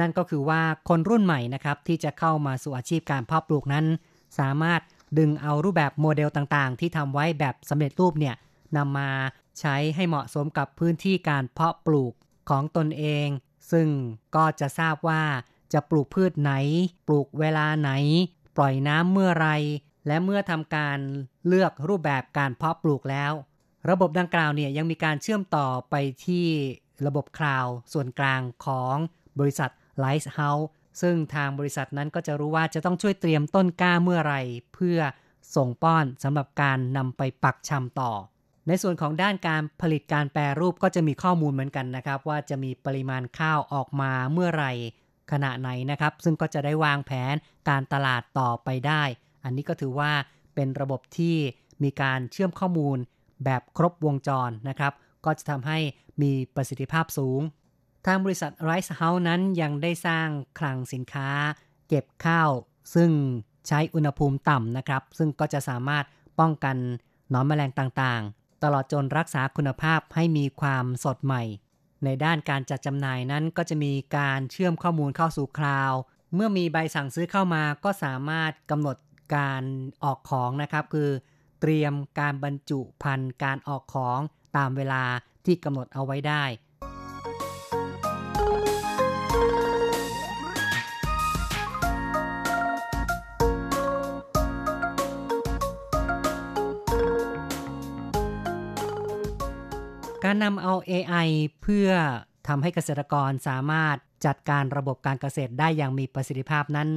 [0.01, 3.87] นั่นก็คือว่าคนรุ่นใหม่นะครับที่จะเข้ามาสู่อาชีพการเพาะปลูกนั้น
[4.39, 4.81] สามารถ
[5.19, 8.35] ดึงเอารูปแบบโมเดลต่างๆ ที่ทำไว้แบบสำเร็จรูปเนี่ย
[8.77, 9.11] นำมา
[9.61, 12.13] ใช้ให้เหมาะสมกับพื้นที่การเพาะปลูก
[12.51, 13.29] ของตนเอง
[13.71, 13.89] ซึ่ง
[14.37, 15.23] ก็จะทราบว่า
[15.73, 16.53] จะปลูกพืชไหน
[17.07, 17.91] ปลูกเวลาไหน
[18.57, 19.49] ปล่อยน้ำเมื่อไร
[20.07, 20.99] และเมื่อทำการ
[21.47, 23.33] เลือกรูปแบบการเพาะปลูกแล้ว
[23.91, 25.95] ระบบดังกล่าวเนี่ยยังมีการเชื่อมต่อไป
[26.27, 26.47] ที่
[27.07, 28.97] ระบบคลาวส่วนกลางของ
[29.39, 29.71] บริษัท
[30.05, 30.67] Lighthouse
[31.01, 34.35] ซึ่งทางบริษัทนั้นก็จะรู้ว่าจะต้องช่วยเตรียมต้นกล้าเมื่อไร
[34.75, 34.99] เพื่อ
[35.57, 38.13] ส่งป้อนสำหรับการนำไปปักชำต่อ
[38.69, 44.67] ในส่วนของด้านการผลิตการแปรรูปก็จะมีข้อมูลเหมือนกันนะครับ ว่าจะมีปริมาณข้าวออกมาเมื่อไร
[45.33, 47.35] ขณะไหนนะครับ ซึ่งก็จะได้วางแผน
[47.69, 49.03] การตลาดต่อไปได้
[49.45, 50.13] อันนี้ก็ถือว่า
[50.55, 51.37] เป็นระบบที่
[51.83, 52.99] มีการเชื่อมข้อมูล
[53.45, 54.93] แบบครบวงจรนะครับ
[55.25, 55.79] ก็จะทำให้
[56.23, 57.41] มีประสิทธิภาพสูง
[58.07, 61.29] ทางบริษัท Rice House นั้นยังได้สร้างคลังสินค้า
[61.89, 62.51] เก็บข้าว
[62.95, 63.11] ซึ่ง
[63.69, 66.05] ใช้อุณหภูมิต่ำนะครับ ซึ่งก็จะสามารถ
[66.41, 66.77] ป้องกัน
[67.31, 68.23] หนอนแมลงต่าง
[68.63, 71.43] ตลอดจนรักษาคุณภาพให้มีความสดใหม่
[72.05, 75.93] ในด้านการจัดจำหน่ายนั้นก็จะมีการเชื่อมข้อมูลเข้าสู่คลาว
[76.35, 78.97] เมื่อมีใบสั่งซื้อเข้ามาก็สามารถกำหนด
[79.37, 79.63] การ
[80.05, 81.11] ออกของนะครับ คือ
[81.61, 84.19] เตรียมการบรรจุพันธ์การออกของ
[84.57, 85.05] ตามเวลา
[85.45, 86.45] ที่กำหนดเอาไว้ได้
[100.25, 101.29] การนำเอา AI
[101.63, 101.89] เพื่อ
[102.49, 106.89] ทำให้เกษตรกรสามารถจัดการระบบการเกษตรได้อย่างมีประสิทธิภาพนั้น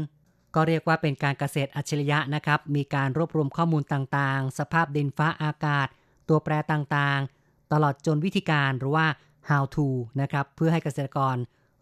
[0.55, 5.87] ก็เรียกว่าเป็นการเกษตรอัจฉริยะนะครับ มีการรวบรวมข้อมูลต่างๆ สภาพดินฟ้าอากาศ
[6.29, 9.07] ตัวแปรต่างๆ ตลอดจนวิธีการหรือว่า
[9.49, 9.87] how to
[10.21, 11.35] นะครับเพื่อให้เกษตรกร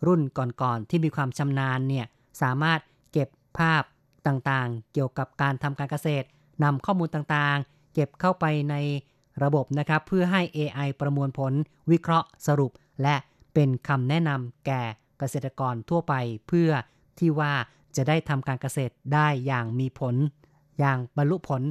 [0.07, 2.05] รุ่นก่อนๆ ที่มีความชำนาญเนี่ย
[2.41, 2.79] สามารถ
[3.11, 3.29] เก็บ
[3.59, 3.83] ภาพ
[4.27, 6.25] ต่างๆ เกี่ยวกับการทำการเกษตร
[6.63, 8.75] นำข้อมูลต่างๆ เก็บเข้าไปใน
[9.43, 11.53] ระบบนะครับเพื่อให้ AI ประมวลผล
[11.91, 12.71] วิเคราะห์สรุป
[13.03, 13.15] และ
[13.53, 14.83] เป็นคำแนะนำแก่
[15.19, 16.13] เกษตรกรทั่วไป
[16.47, 16.69] เพื่อ
[17.19, 17.53] ที่ว่า
[17.95, 20.15] จะได้ทำการเกษตรได้อย่างมีผล
[20.79, 21.61] อย่างบรรลุผล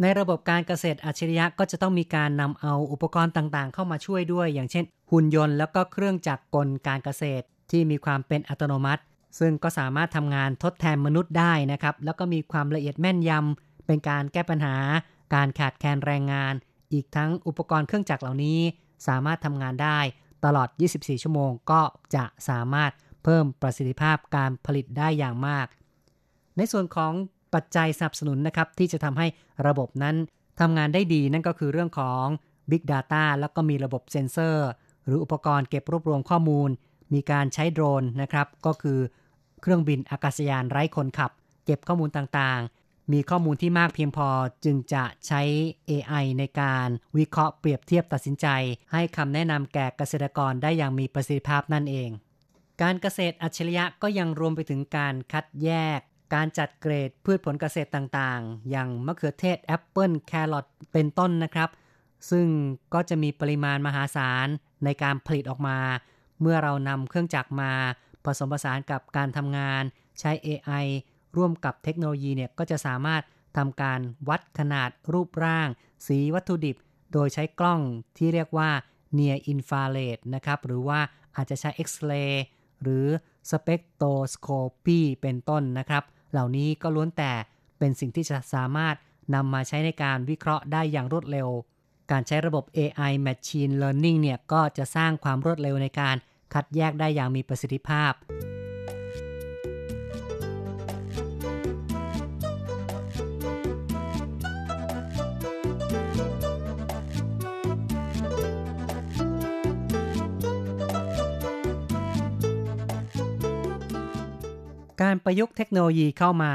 [0.00, 9.02] ในระบบการเกษตรอัจฉริยะก็จะต้องมีการนำเอาอุปกรณ์ต่างๆ เข้ามาช่วยด้วย อย่างเช่น หุ่นยนต์แล้วก็เครื่องจักรกลการเกษตร ที่มีความเป็นอัตโนมัติ
[9.38, 14.76] ซึ่งก็สามารถทำงานทดแทนมนุษย์ได้นะครับแล้วก็มีความละเอียดแม่นยำเป็นการแก้ปัญหา
[15.34, 16.54] การขาดแคลนแรงงาน
[16.92, 18.60] อีกทั้งอุปกรณ์เครื่องจักรเหล่านี้
[19.06, 19.98] สามารถทำงานได้
[20.44, 21.80] ตลอด 24 ชั่วโมงก็
[22.14, 22.92] จะสามารถ
[23.24, 25.66] เพิ่มประสิทธิภาพการผลิตได้อย่างมาก
[26.56, 27.12] ในส่วนของ
[27.54, 29.26] ปัจจัยสนับสนุนนะครับ ที่จะทำให้
[29.66, 30.16] ระบบนั้น
[30.60, 32.24] ทำงานได้ดีนั่นก็คือเรื่องของ
[32.70, 34.68] Big Data แล้วก็มีระบบเซ็นเซอร์
[35.04, 36.70] หรืออุปกรณ์เก็บรวบรวมข้อมูล
[37.14, 38.98] มีการใช้โดรนนะครับ ก็คือ
[39.62, 41.30] เครื่องบินอากาศยานไร้คนขับ
[41.64, 42.79] เก็บข้อมูลต่างๆ
[43.12, 44.28] มีข้อมูลที่มากเพียงพอ
[44.64, 45.42] จึงจะใช้
[45.90, 48.46] AI ในการวิเคราะห์เปรียบเทียบตัดสินใจ
[48.92, 52.10] ให้คำแนะนำแก่เกษตรกรได้อย่างมีประสิทธิภาพนั่นเอง
[52.82, 56.00] การเกษตรอัจฉริยะก็ยังรวมไปถึงการคัดแยก
[56.34, 61.70] การจัดเกรดพืชผลเกษตรต่างๆ อย่างมะเขือเทศแอปเปิลแครอทเป็นต้นนะครับ
[62.30, 62.46] ซึ่ง
[62.94, 64.46] ก็จะมีปริมาณมหาศาล
[64.84, 65.78] ในการผลิตออกมา
[66.40, 67.72] เมื่อเรานำเครื่องจักรมา
[68.24, 69.82] ผสมผสานกับการทำงาน
[70.20, 70.86] ใช้ AI
[71.36, 73.22] ร่วมกับเทคโนโลยีเนี่ยก็จะสามารถ
[73.56, 75.68] ทำการวัดขนาดรูปร่าง
[76.06, 76.76] สีวัตถุดิบ
[77.12, 77.80] โดยใช้กล้อง
[78.16, 78.70] ที่เรียกว่า
[79.16, 81.00] near infrared นะครับ หรือว่า
[81.36, 82.32] อาจจะใช้ X-ray
[82.82, 83.06] หรือ
[83.50, 87.32] spectroscopy เป็นต้นนะครับ เหล่านี้ก็ล้วนแต่
[87.78, 88.94] เป็นสิ่งที่จะสามารถ
[89.34, 91.48] นำมาใช้ในการวิเคราะห์ได้อย่างรวดเร็ว
[92.10, 96.16] การใช้ระบบ AI Machine Learning เนี่ยก็จะสร้างความรวดเร็วในการ
[96.54, 98.12] คัดแยกได้อย่างมีประสิทธิภาพ
[115.10, 116.52] การประยุกต์เทคโนโลยีเข้ามา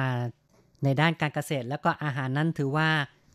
[0.84, 2.90] ในด้านการเกษตรและก็อาหารนั้นถือว่า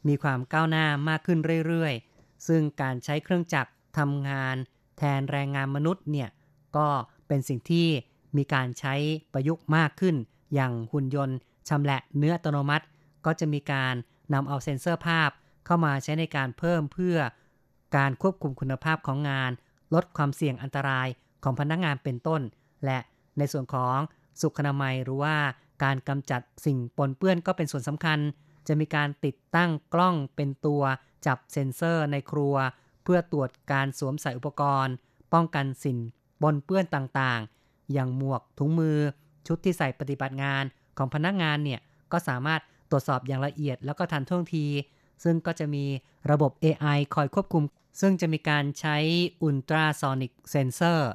[0.09, 4.57] มีความก้าวหน้ามากขึ้นเรื่อยๆ ซึ่งการใช้เครื่องจักรทำงาน
[4.99, 6.29] แทนแรงงานมนุษย์เนี่ย
[6.77, 6.89] ก็
[7.29, 7.89] เป็นสิ่งที่
[8.37, 8.95] มีการใช้
[9.33, 10.17] ประยุกต์มากขึ้น
[10.55, 11.37] อย่างหุ่นยนต์
[11.69, 12.85] ชำแหละเนื้ออัตโนมัติ
[13.27, 13.95] ก็จะมีการ
[14.35, 15.31] นำเอาเซ็นเซอร์ภาพ
[15.67, 17.19] เข้ามาใช้ในการเพิ่มเพื่อ
[17.97, 19.51] การควบคุมคุณภาพของงาน
[19.95, 21.09] ลดความเสี่ยงอันตราย
[21.45, 22.43] ของพนักงานเป็นต้น
[22.85, 22.99] และ
[23.39, 23.99] ในส่วนของ
[24.43, 25.37] สุขนามัย หรือว่า
[25.85, 28.19] การกำจัดสิ่งปนเปื้อนก็เป็นส่วนสำคัญ
[28.69, 30.83] จะมีการติดตั้งกล้องเป็นตัว
[31.27, 32.55] จับเซ็นเซอร์ในครัว
[33.03, 34.95] เพื่อตรวจการสวมใส่อุปกรณ์
[35.33, 35.99] ป้องกันสิ่ง
[36.43, 38.99] ปนเปื้อนต่างๆ อย่างหมวกถุงมือ
[39.47, 40.65] ชุดที่ใส่ปฏิบัติงาน
[40.99, 41.81] ของพนักงานเนี่ย
[42.13, 44.67] ก็สามารถตรวจสอบอย่างละเอียดแล้วก็ทันท่วงที
[45.25, 45.85] ซึ่งก็จะมี
[46.31, 47.65] ระบบ AI คอยควบคุม
[48.01, 48.97] ซึ่งจะมีการใช้
[49.43, 51.11] ultrasonic sensor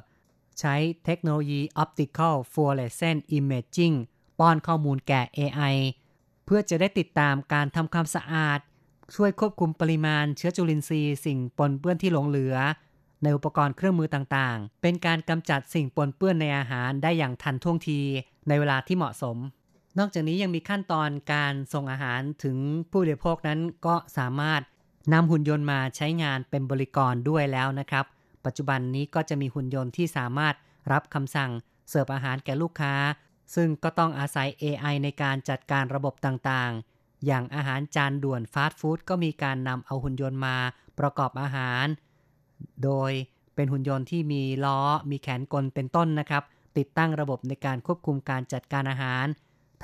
[0.60, 3.96] ใช้เทคโนโลยี Optical Fluorescent Imaging
[4.38, 5.76] ป้อนข้อมูลแก่ AI
[6.44, 8.60] เพื่อจะได้ติดตามการทำความสะอาด
[9.14, 12.56] ช่วยควบคุมปริมาณเชื้อจุลินทรีย์ สิ่งปนเปื้อนที่หลงเหลือ
[13.22, 18.00] ในอุปกรณ์เครื่องมือต่างๆ เป็นการกำจัดสิ่งปนเปื้อนในอาหารได้อย่างทันท่วงที
[18.48, 19.36] ในเวลาที่เหมาะสม
[19.98, 22.56] นอกจากนี้ยังมีขั้นตอนการส่งอาหารถึง
[22.90, 24.60] ผู้บริโภคนั้นก็สามารถ
[25.12, 28.04] นำหุ่นยนต์มาใช้งานเป็นบริกรด้วยแล้วนะครับ
[28.46, 30.54] ปัจจุบันนี้ก็จะมีหุ่นยนต์ที่สามารถ
[30.92, 31.50] รับคำสั่ง
[31.88, 32.94] เสิร์ฟอาหารแก่ลูกค้า
[33.54, 40.56] ซึ่งก็ต้องอาศัย AI ในการจัดการระบบต่างๆ อย่างอาหารจานด่วนฟาสต์ฟู้ดก็มีการนำเอาหุ่นยนต์มา
[40.98, 41.86] ประกอบอาหาร
[42.84, 43.12] โดย
[43.54, 44.80] เป็นหุ่นยนต์ที่มีล้อ
[45.10, 46.42] มีแขนกลเป็นต้นนะครับ
[46.78, 49.26] ติดตั้งระบบในการควบคุมการจัดการอาหาร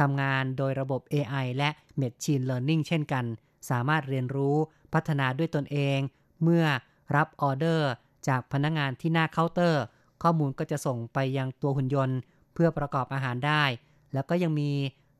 [0.00, 1.70] ทำงานโดยระบบ AI และ
[2.00, 3.24] Machine Learning เช่นกัน
[3.70, 4.56] สามารถเรียนรู้
[4.92, 5.98] พัฒนาด้วยตนเอง
[6.42, 6.64] เมื่อ
[7.16, 7.90] รับออเดอร์
[8.28, 9.82] จากพนักงงานที่หน้าเคาน์เตอร์
[10.22, 12.18] ข้อมูลก็จะส่งไปยังตัวหุ่นยนต์
[12.54, 13.64] เพื่อประกอบอาหารได้
[14.14, 14.70] แล้วก็ยังมี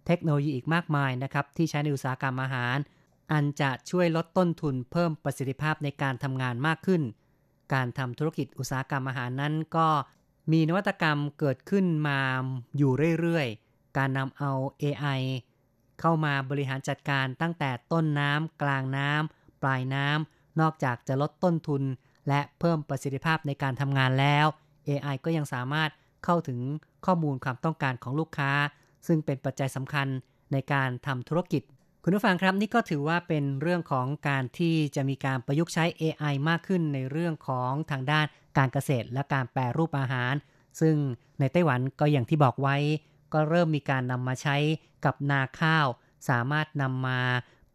[0.07, 2.77] เทคโนโลยีอีกมากมายนะครับ ที่ใช้ในอุตสาหกรรมอาหาร
[3.33, 7.03] อันจะช่วยลดต้นทุนเพิ่มประสิทธิภาพในการทำงานมากขึ้น
[7.75, 9.89] การทำธุรกิจอุตสาหกรรมอาหารนั้นก็
[10.53, 12.21] มีนวัตกรรมเกิดขึ้นมา
[12.77, 14.51] อยู่เรื่อยๆ การนำเอา
[14.83, 15.21] AI
[16.01, 21.83] เข้ามาบริหารจัดการตั้งแต่ต้นน้ำกลางน้ำปลายน้ำนอกจากจะลดต้นทุน
[22.29, 24.47] และเพิ่มประสิทธิภาพในการทำงานแล้ว
[24.89, 25.91] AI ก็ยังสามารถ
[26.25, 26.59] เข้าถึง
[27.07, 28.53] ข้อมูลความต้องการของลูกค้า
[29.07, 30.07] ซึ่งเป็นปัจจัยสำคัญ
[30.53, 31.63] ในการทำธุรกิจ
[32.05, 38.27] คุณผู้ฟังครับนี่ก็ถือว่าเป็นเรื่องของการที่จะมีการประยุกต์ใช้ AI มากขึ้นในเรื่องของทางด้าน
[38.59, 40.35] การเกษตรและการแปรรูปอาหาร
[40.81, 40.97] ซึ่ง
[41.41, 42.77] ในไต้หวันก็อย่างที่บอกไว้
[43.33, 44.57] ก็เริ่มมีการนำมาใช้
[45.05, 45.87] กับนาข้าว
[46.29, 47.21] สามารถนำมา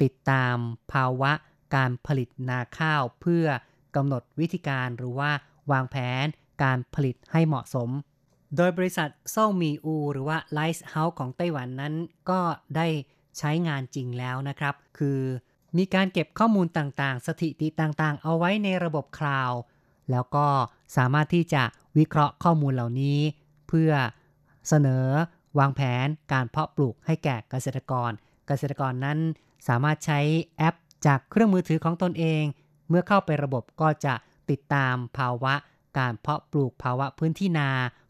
[0.01, 0.55] ติดตาม
[0.93, 1.31] ภาวะ
[1.75, 3.45] การผลิตนาข้าวเพื่อ
[3.97, 5.31] กำหนดวิธีการหรือว่า
[5.71, 6.25] วางแผน
[6.63, 7.89] การผลิตให้เหมาะสม
[8.55, 11.93] โดยบริษัทเซ่ามีอู หรือว่า Light House ของไต้หวันนั้น
[12.29, 12.39] ก็
[12.75, 12.87] ได้
[13.37, 15.19] ใช้งานจริงแล้วนะครับ คือ
[15.77, 19.59] มีการเก็บข้อมูลต่างๆ สถิติต่างๆ เอาไว้ในระบบคลาวด์
[20.11, 20.47] แล้วก็
[20.97, 21.63] สามารถที่จะ
[21.97, 23.19] วิเคราะห์ข้อมูลเหล่านี้
[23.67, 23.91] เพื่อ
[24.67, 25.05] เสนอ
[25.59, 28.11] วางแผนการเพาะปลูกให้แก่เกษตรกร
[28.47, 29.19] เกษตรกรนั้น
[29.67, 30.19] สามารถใช้
[30.57, 32.43] แอปจากเครื่องมือถือของตนเอง
[32.89, 34.13] เมื่อเข้าไประบบก็จะ
[34.49, 35.53] ติดตามภาวะ
[35.97, 37.69] การเพาะปลูกภาวะพื้นที่นา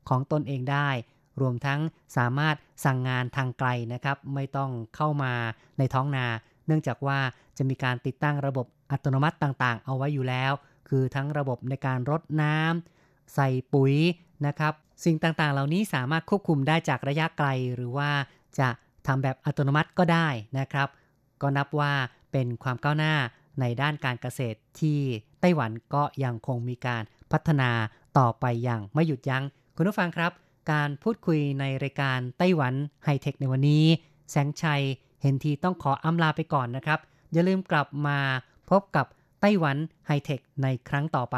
[0.09, 0.89] ของตนเองได้
[1.41, 1.79] รวมทั้ง
[2.17, 5.33] สามารถสั่งงานทางไกลนะครับ ไม่ต้องเข้ามา
[5.77, 6.25] ในท้องนา
[6.65, 7.19] เนื่องจากว่า
[7.57, 10.51] จะมีการติดตั้งระบบอัตโนมัติต่างๆ เอาไว้อยู่แล้ว
[10.89, 13.93] คือทั้งระบบในการรดน้ำใส่ปุ๋ย
[14.47, 14.73] นะครับ
[15.05, 18.09] สิ่งต่างๆ เหล่านี้สามารถควบคุมได้จากระยะไกล หรือว่า
[18.59, 18.69] จะ
[19.07, 20.27] ทำแบบอัตโนมัติก็ได้
[20.59, 20.87] นะครับ
[21.41, 21.93] ก็นับว่า
[22.31, 23.15] เป็นความก้าวหน้า
[23.59, 24.99] ในด้านการเกษตรที่
[25.41, 27.71] ไต้หวันก็ยังคงมีการพัฒนา
[28.17, 29.43] ต่อไปอย่างไม่หยุดยัง้ง
[29.75, 30.31] คุณผู้ฟังครับ
[30.71, 33.85] การพูดคุยในรายการไต้หวันไฮเทคในวันนี้
[34.31, 34.83] แสงชัย
[35.21, 36.99] เห็นทีต้องขออำลาไปก่อนนะครับ
[37.33, 38.19] อย่าลืมกลับมา
[38.69, 39.05] พบกับ
[39.41, 41.37] ไต้หวันไฮเทคในครั้งต่อไป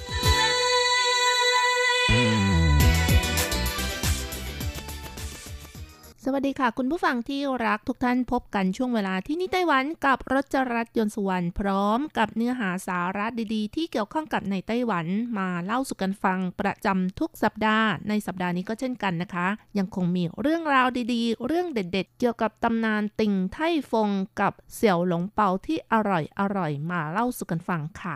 [6.41, 15.05] สวัสดีค่ะ คุณผู้ฟังที่รักทุกท่านพบกันช่วงเวลาที่นี่ไต้หวันกับรจรัสยนสุวรรณพร้อมกับเนื้อหาสาระดีๆ ที่เกี่ยวข้องกับในไต้หวัน
[15.37, 23.57] มาเล่าสู่กันฟังประจำทุกสัปดาห์ ในสัปดาห์นี้ก็เช่นกันนะคะ ยังคงมีเรื่องราวดีๆ เรื่องเด็ด ๆ เกี่ยวกับตำนานติ่งไท
[23.91, 28.15] ฟงกับเสี่ยวหลงเปาที่อร่อยอร่อยๆมาเล่าสู่กันฟังค่ะ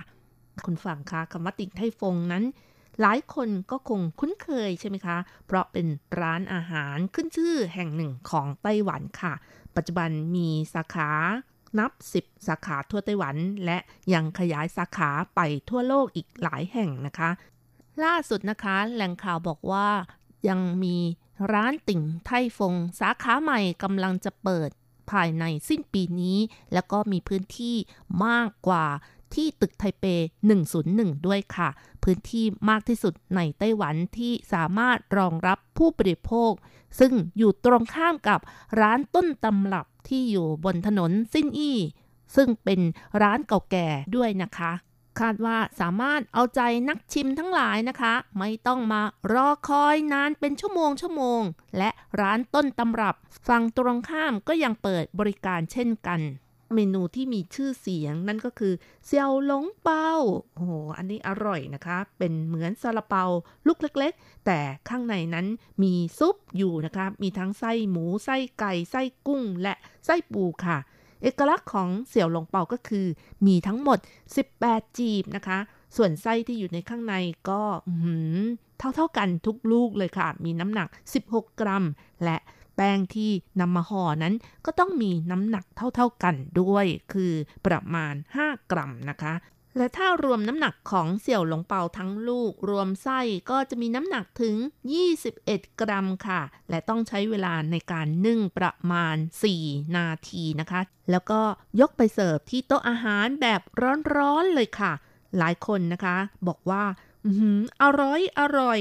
[0.65, 2.43] คุณฟังคะคำว่าติ่งไทฟงนั้น
[3.01, 5.87] หลายคนก็คงคุ้นเคยใช่ไหมคะ เพราะเป็น
[6.21, 9.33] ร้านอาหารขึ้นชื่อแห่งหนึ่งของไต้หวันค่ะ
[9.75, 11.09] ปัจจุบันมีสาขา
[11.79, 13.77] นับ 10 สาขาทั่วไต้หวัน และ
[14.13, 17.29] ยังขยายสาขาไปทั่วโลกอีกหลายแห่งนะคะ
[18.03, 19.87] ล่าสุดนะคะแหล่งข่าวบอกว่า
[20.47, 20.97] ยังมี
[21.53, 24.69] ร้านติ่งไทฟง สาขาใหม่กำลังจะเปิด
[25.11, 26.37] ภายในสิ้นปีนี้
[26.73, 27.75] แล้วก็มีพื้นที่
[28.25, 28.85] มากกว่า
[29.35, 30.05] ที่ตึกไทเป
[30.65, 31.69] 101 ด้วยค่ะ
[32.03, 36.51] พื้นที่มากที่สุดในไต้หวันที่สามารถรองรับผู้บริโภค
[36.99, 38.39] ซึ่งอยู่ตรงข้ามกับ
[38.79, 41.79] ร้านต้นตำรับที่อยู่บนถนนซินอี้
[42.35, 42.79] ซึ่งเป็น
[43.21, 44.71] ร้านเก่าแก่ด้วยนะคะ
[45.19, 49.01] คาดว่าสามารถเอาใจนักชิมทั้งหลายนะคะ ไม่ต้องมา
[49.33, 51.41] รอคอยนานเป็นชั่วโมงชั่วโมง
[51.77, 51.89] และ
[52.21, 53.15] ร้านต้นตำรับ
[53.47, 56.19] ฝั่งตรงข้ามก็ยังเปิดบริการเช่นกัน
[56.73, 58.73] เมนูที่มีชื่อเสียงนั่นก็คือ
[59.05, 60.09] เซียวหลงเปา
[60.55, 63.23] โอ้โห อันนี้อร่อยนะคะ เป็นเหมือนซาลาเปา
[63.67, 65.47] ลูกเล็ก ๆ แต่ข้างในนั้น
[65.83, 69.73] มีซุปอยู่นะคะ มีทั้งไส้หมูไส้ไก่ไส้กุ้งและ
[70.05, 70.77] ไส้ปูค่ะ
[71.23, 73.05] เอกลักษณ์ของเสี่ยวหลงเปาก็คือ
[73.45, 73.99] มีทั้งหมด
[74.47, 75.59] 18 จีบนะคะ
[75.95, 77.15] ส่วนไส้ที่อยู่ในข้างใน
[77.49, 77.61] ก็
[78.95, 80.87] เท่าๆกันทุกลูกเลยค่ะ มีน้ำหนัก
[81.23, 81.85] 16 กรัม
[82.23, 82.37] และ
[82.75, 84.33] แป้งที่นำมาห่อนั้น
[84.65, 87.33] ก็ต้องมีน้ำหนักเท่าๆกันด้วย คือ
[87.65, 89.35] ประมาณ 5 กรัมนะคะ
[89.77, 93.19] และถ้ารวมน้ำหนักของเสี่ยวหลงเปาทั้งลูก รวมไส้
[93.51, 94.55] ก็จะมีน้ำหนักถึง
[95.21, 99.15] 21 กรัมค่ะ และต้องใช้เวลาในการนึ่งประมาณ
[99.55, 101.41] 4 นาทีนะคะ แล้วก็
[101.81, 103.61] ยกไปเสิร์ฟที่โต๊ะอาหารแบบ
[104.17, 104.93] ร้อนๆเลยค่ะ
[105.37, 106.83] หลายคนนะคะ บอกว่า
[107.25, 108.79] อือหืออร่อยอร่อย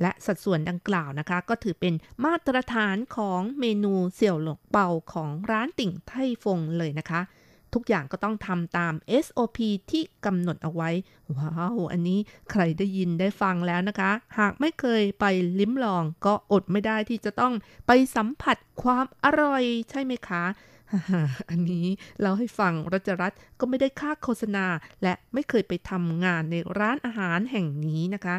[0.00, 6.12] และสัดส่วนดังกล่าวนะคะ ก็ถือเป็นมาตรฐานของเมนูเสี่ยวหลงเปาของร้านติ่งไท
[6.44, 7.22] ฟงเลยนะคะ
[7.74, 9.58] ทุกอย่างก็ต้องทำตาม SOP
[9.90, 10.90] ที่กำหนดเอาไว้
[11.36, 12.18] ว้าว อันนี้
[12.50, 15.24] ใครได้ยินได้ฟังแล้วนะคะ หากไม่เคยไป
[15.60, 17.54] ลิ้มลองก็อดไม่ได้ที่จะต้อง
[17.86, 20.44] ไปสัมผัสความอร่อยใช่ไหมคะ
[21.50, 21.86] อันนี้
[22.22, 24.66] เราให้ฟังรัชรัตน์ก็ไม่ได้ค่าโฆษณา
[25.02, 28.36] และไม่เคยไปทำงานในร้านอาหารแห่งนี้นะคะ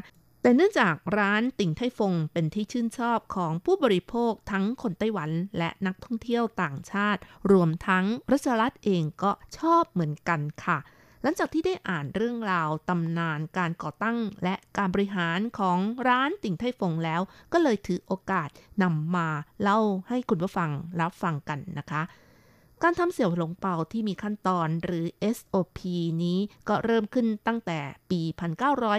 [0.48, 10.78] แต่เนื่องจากร้านติ่งไทฟงเป็นที่ชื่นชอบของผู้บริโภคทั้งคนไต้หวันและนักท่องเที่ยวต่างชาติ รวมทั้งรัชรัตเองก็ชอบเหมือนกันค่ะ
[11.22, 17.22] หลังจากที่ได้อ่านเรื่องราวตำนานการก่อตั้งและการบริหารของร้านติ่งไทฟงแล้ว
[17.54, 18.50] ก็เลยถือโอกาส
[18.84, 19.30] นำมา
[19.62, 20.70] เล่าให้คุณผู้ฟัง
[21.02, 22.02] รับฟังกันนะคะ
[22.84, 25.06] การทำเสี่ยวหลงเปาที่มีขั้นตอนหรือ
[25.38, 25.80] SOP
[26.24, 27.80] นี้ก็เริ่มขึ้นตั้งแต่
[28.10, 28.22] ปี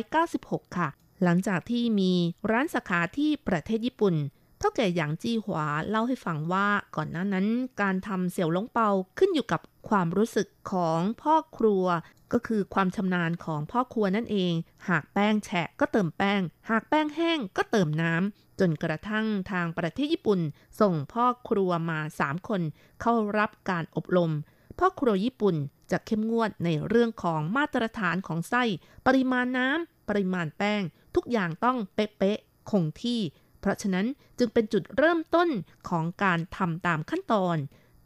[0.01, 0.91] 1996 ค่ะ
[1.23, 2.13] หลังจากที่มี
[2.51, 4.15] ร้านสาขาที่ประเทศญี่ปุ่น
[4.59, 7.47] เท่าแก่หยางจี้หวาเล่าให้ฟังว่าก่อนหน้านั้น
[7.81, 11.85] การทำเสี่ยวหลงเปาขึ้นอยู่กับความรู้สึกของพ่อครัว
[12.33, 14.53] ก็คือความชำนาญของพ่อครัวนั่นเอง
[14.89, 20.41] หากแป้งแฉะก็เติมแป้ง หากแป้งแห้งก็เติมน้ำจนกระทั่งทางประเทศญี่ปุ่น
[20.81, 22.63] ส่งพ่อครัวมา3คน
[23.01, 24.33] เข้ารับการอบรม
[24.79, 25.57] พ่อครัวญี่ปุ่น
[25.91, 28.63] จะเข้มงวดในเรื่องของมาตรฐานของไส้
[29.07, 30.83] ปริมาณน้ำปริมาณแป้ง
[31.15, 33.21] ทุกอย่างต้องเป๊ะๆคงที่
[33.61, 34.07] เพราะฉะนั้น
[34.39, 35.49] จึงเป็นจุดเริ่มต้น
[35.89, 37.57] ของการทำตามขั้นตอน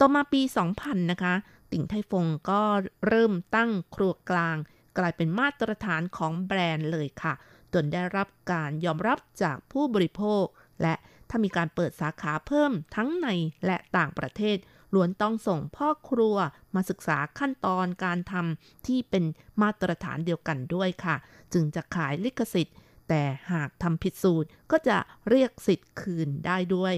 [0.01, 0.43] ต่อมาปี
[0.77, 1.35] 2000 นะคะ
[1.73, 2.63] ติ่งไทฟงก็
[3.09, 4.57] เริ่มตั้งครัวกลาง
[4.99, 7.35] กลายเป็นมาตรฐานของแบรนด์เลยค่ะ
[7.75, 10.45] จนได้รับการยอมรับจากผู้บริโภค
[10.83, 10.95] และ
[11.29, 13.29] ถ้ามีการเปิดสาขาเพิ่มทั้งใน
[13.67, 14.57] และต่างประเทศ
[14.95, 16.37] ล้วนต้องส่งพ่อครัว
[16.75, 19.25] มาศึกษาขั้นตอนการทำที่เป็น
[19.63, 21.17] มาตรฐานเดียวกันด้วยค่ะ
[21.53, 22.77] จึงจะขายลิขสิทธิ์
[23.15, 24.99] แต่หากทำผิดสูตรก็จะ
[25.29, 26.95] เรียกสิทธิ์คืนได้ด้วย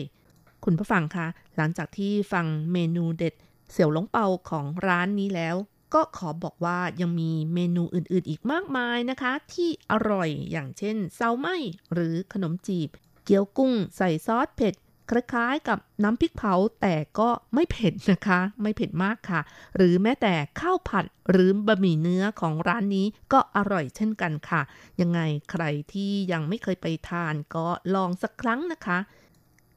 [0.64, 3.34] คุณผู้ฟังคะหลังจากที่ฟังเมนูเด็ด
[3.70, 5.56] เสี่ยวหลงเปาของร้านนี้แล้ว
[5.94, 11.48] ก็ขอบอกว่ายังมีเมนูอื่นๆอีกมากมายนะคะ ที่อร่อยอย่างเช่นเซาไหม
[11.92, 12.88] หรือขนมจีบ
[13.24, 14.74] เกี๊ยวกุ้งใส่ซอสเผ็ด
[15.10, 19.40] คล้ายๆกับน้ำพริกเผาแต่ก็ไม่เผ็ดนะคะ ไม่เผ็ดมากค่ะ
[19.76, 24.62] หรือแม้แต่ข้าวผัดหรือบะหมี่เนื้อของร้านนี้ก็อร่อยเช่นกันค่ะ
[25.00, 28.98] ยังไงใครที่ยังไม่เคยไปทานก็ลองสักครั้งนะคะ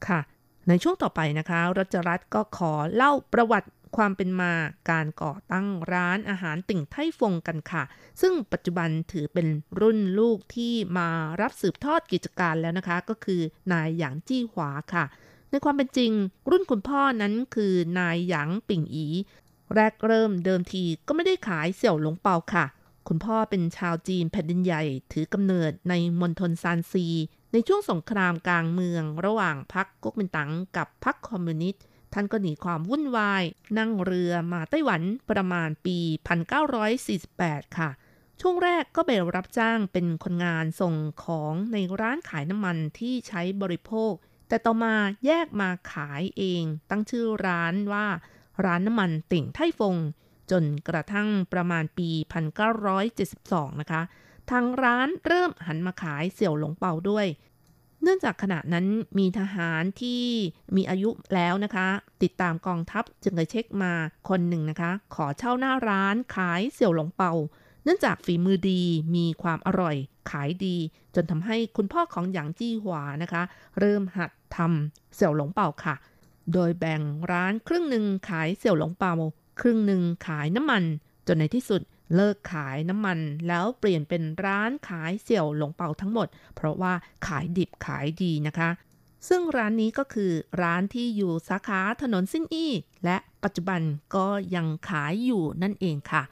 [0.06, 0.20] ค่ะ
[0.68, 4.52] ในช่วงต่อไปนะคะรัชรัตน์ก็ขอเล่าประวัติ ความเป็นมา
[4.90, 7.82] การก่อตั้งร้านอาหารติ่งไทฟงกันค่ะ
[8.20, 9.46] ซึ่งปัจจุบันถือเป็น
[9.80, 11.08] รุ่นลูกที่มา
[11.40, 13.40] รับสืบทอดกิจการแล้วนะคะ ก็คือ
[13.72, 15.04] นายหยางจี้หวาค่ะ
[15.50, 16.12] ในความเป็นจริง
[16.50, 19.06] รุ่นคุณพ่อนั้นคือนายหยางปิ่งอี
[19.74, 22.66] แรกเริ่มเดิมทีก็ไม่ได้ขายเสี่ยวหลงเปาค่ะ
[23.08, 24.82] คุณพ่อเป็นชาวจีนแผ่นดินใหญ่
[25.12, 27.06] ถือกำเนิดในมณฑลซานซี
[27.52, 33.42] ในช่วงสงครามกลางเมือง ระหว่างพรรคก๊กมินตั๋งกับพรรคคอมมิวนิสต์ ท่านก็หนีความวุ่นวาย
[33.78, 35.98] นั่งเรือมาไต้หวันประมาณปี
[36.82, 37.90] 1948 ค่ะ
[38.40, 44.12] ช่วงแรกก็ไปรับจ้างเป็นคนงานส่งของในร้านขายน้ำมันที่ใช้บริโภค
[44.48, 44.94] แต่ต่อมา
[45.26, 48.06] แยกมาขายเอง ตั้งชื่อร้านว่า
[48.64, 49.96] ร้านน้ำมันติ่งไทฟง
[50.50, 52.10] จนกระทั่งประมาณปี
[52.96, 54.02] 1972 นะคะ
[54.50, 57.26] ทางร้านเริ่มหันมาขายเสี่ยวหลงเปาด้วย
[58.02, 58.86] เนื่องจากขณะนั้น
[59.18, 60.22] มีทหารที่
[60.76, 61.88] มีอายุแล้วนะคะ
[62.22, 63.92] ติดตามกองทัพจึงเลยเช็คมา
[64.28, 67.32] คนหนึ่งนะคะ ขอเช่าหน้าร้านขายเสี่ยวหลงเปา
[67.84, 68.82] เนื่องจากฝีมือดี
[69.16, 69.96] มีความอร่อย
[70.30, 70.76] ขายดี
[71.14, 73.42] จนทำให้คุณพ่อของหยางจี้หวานะคะ
[73.78, 75.94] เริ่มหัดทำเสี่ยวหลงเปาค่ะ
[76.54, 79.12] โดยแบ่งร้านครึ่งหนึ่งขายเสี่ยวหลงเปา
[79.60, 80.82] ครึ่งหนึ่งขายน้ำมัน
[81.26, 81.82] จนในที่สุด
[82.14, 86.92] เลิกขายน้ำมันแล้วเปลี่ยนเป็นร้านขายเสี่ยวหลงเปาทั้งหมด เพราะว่า
[87.26, 88.70] ขายดิบขายดีนะคะ
[89.28, 90.32] ซึ่งร้านนี้ก็คือ
[90.62, 92.72] ร้านที่อยู่สาขาถนนซินอี้
[93.04, 93.80] และปัจจุบัน
[94.14, 96.22] ก็ยังขายอยู่นั่นเองค่ะ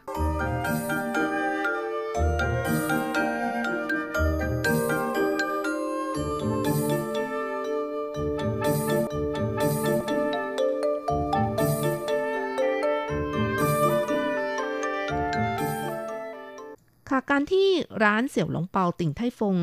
[17.08, 17.68] ค่ะการที่
[18.04, 19.56] ร้านเสี่ยวหลงเปาติ่งไทฟง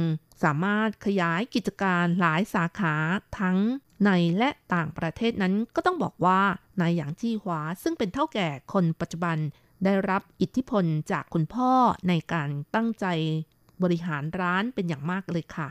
[0.44, 2.96] สามารถขยายกิจการหลายสาขา
[3.40, 3.58] ทั้ง
[4.06, 6.42] ในและต่างประเทศนั้นก็ต้องบอกว่า
[6.82, 9.38] นายหยางจี้หวาซึ่งเป็นเท่าแก่คนปัจจุบัน
[9.84, 11.72] ได้รับอิทธิพลจากคุณพ่อ
[12.10, 13.06] ในการตั้งใจ
[13.84, 15.68] บริหารร้านเป็นอย่างมากเลยค่ะ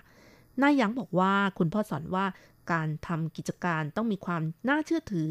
[0.63, 2.27] นายหยางบอกว่าคุณพ่อสอนว่า
[2.73, 5.31] การทำกิจการต้องมีความน่าเชื่อถือ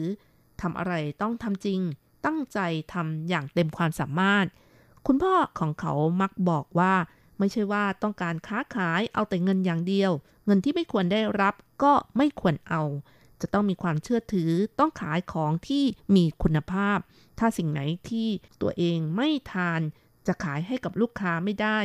[0.61, 1.79] ทำอะไรต้องทำจริง
[2.25, 2.59] ตั้งใจ
[2.93, 4.45] ทำอย่างเต็มความสามารถ
[5.07, 6.93] คุณพ่อของเขามักบอกว่า
[7.39, 10.11] ไม่ใช่ว่าต้องการค้าขายเอาแต่เงินอย่างเดียว
[10.45, 12.83] เงินที่ไม่ควรได้รับก็ไม่ควรเอา
[13.41, 15.83] จะต้องมีความเชื่อถือต้องขายของที่
[16.15, 16.97] มีคุณภาพ
[17.39, 18.29] ถ้าสิ่งไหนที่
[18.61, 19.81] ตัวเองไม่ทาน
[20.27, 21.79] จะขายให้กับลูกค้าไม่ได้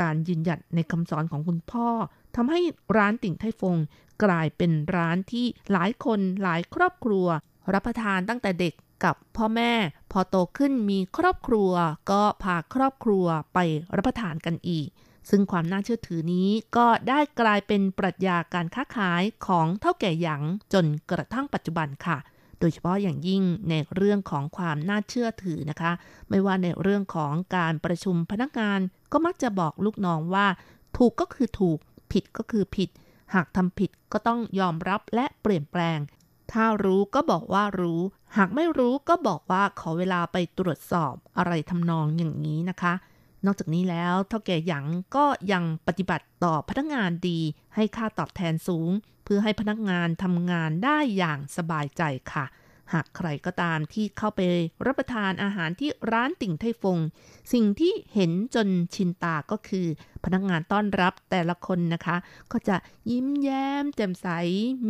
[0.00, 1.88] การยืนหยัดในคำสอนของคุณพ่อ
[2.36, 2.60] ทำให้
[2.96, 3.76] ร้านติ่งไทฟง
[4.24, 7.26] กลายเป็นร้านที่หลายคนหลายครอบครัว
[7.72, 8.74] รับประทานตั้งแต่เด็ก
[9.04, 9.72] กับพ่อแม่
[10.12, 11.72] พอโตขึ้นมีครอบครัว
[12.10, 13.58] ก็พาครอบครัวไป
[13.96, 14.88] รับประทานกันอีก
[15.30, 20.42] ซึ่งความน่าเชื่อถือนี้ก็ได้กลายเป็นปรัชญาการค้าขายของเท่าแก่หยาง
[20.72, 22.18] จนกระทั่งปัจจุบันค่ะ
[22.60, 25.92] โดยเฉพาะอย่างยิ่งในเรื่องของความน่าเชื่อถือนะคะ
[26.30, 28.80] ไม่ว่าในเรื่องของการประชุมพนักงาน
[29.12, 30.46] ก็มักจะบอกลูกน้องว่า
[30.96, 31.78] ถูกก็คือถูก
[32.12, 32.88] ผิดก็คือผิด
[33.34, 35.98] หากทำผิดก็ต้องยอมรับและเปลี่ยนแปลง
[36.52, 38.00] ถ้ารู้ก็บอกว่ารู้
[38.36, 42.94] หากไม่รู้ก็บอกว่าขอเวลาไปตรวจสอบอะไรทำนองอย่างนี้นะคะ
[43.44, 44.84] นอกจากนี้แล้วเท่าแก่หยัง
[45.16, 47.40] ก็ยังปฏิบัติต่อพนักงานดี
[47.74, 48.90] ให้ค่าตอบแทนสูง
[49.24, 52.44] เพื่อให้พนักงานทำงานได้อย่างสบายใจค่ะ
[52.92, 54.40] หากใครก็ตามที่เข้าไป
[54.86, 56.98] รับประทานอาหารที่ร้านติ่งไทฟง
[57.52, 59.86] สิ่งที่เห็นจนชินตาก็คือ
[60.24, 62.16] พนักงานต้อนรับแต่ละคนนะคะ
[62.52, 62.76] ก็จะ
[63.10, 64.28] ยิ้มแย้มแจ่มใส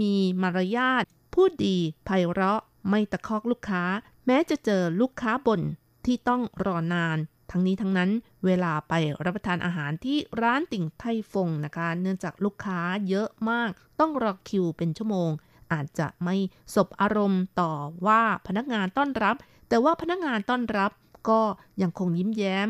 [0.01, 1.05] มีมารยาท
[1.43, 2.61] พูดดีไพเราะ
[2.91, 3.83] ไม่ตะคอกลูกค้า
[4.27, 5.63] แม้จะเจอลูกค้าบ่น
[6.07, 7.19] ที่ต้องรอนาน
[7.51, 8.11] ทั้งนี้ทั้งนั้น
[8.45, 13.71] เวลาไปรับประทานอาหารที่ร้านติ่งไทฟงนะคะ เนื่องจากลูกค้าเยอะมาก
[14.01, 15.31] ต้องรอคิวเป็นชั่วโมง
[15.73, 16.37] อาจจะไม่
[16.75, 17.73] สบอารมณ์ต่อ
[18.07, 19.37] ว่าพนักงานต้อนรับ
[19.69, 20.91] แต่ว่าพนักงานต้อนรับ
[21.29, 21.41] ก็
[21.83, 22.69] ยังคงยิ้มแย้ม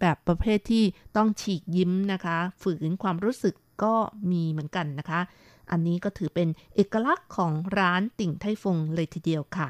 [0.00, 0.84] แบบประเภทที่
[1.16, 3.54] ต้องฉีกยิ้มนะคะ ฝืนความรู้สึก
[3.84, 3.94] ก็
[4.30, 5.20] มีเหมือนกันนะคะ
[5.70, 9.68] อันนี้ก็ถือเป็นเอกลักษณ์ของร้านติ่งไทฟงเลยทีเดียวค่ะ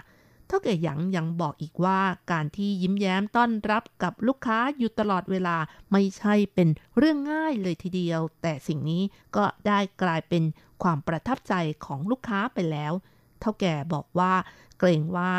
[0.49, 2.01] เท่าแก่หยังยังบอกอีกว่า
[2.33, 5.57] การที่ยิ้มแย้มต้อนรับกับลูกค้าอยู่ตลอดเวลา
[5.93, 6.69] ไม่ใช่เป็น
[6.99, 9.03] เรื่องง่ายเลยทีเดียว แต่สิ่งนี้
[9.37, 10.43] ก็ได้กลายเป็น
[10.83, 12.93] ความประทับใจของลูกค้าไปแล้ว
[13.41, 14.33] เท่าแก่บอกว่า
[14.79, 15.33] เกรงว่า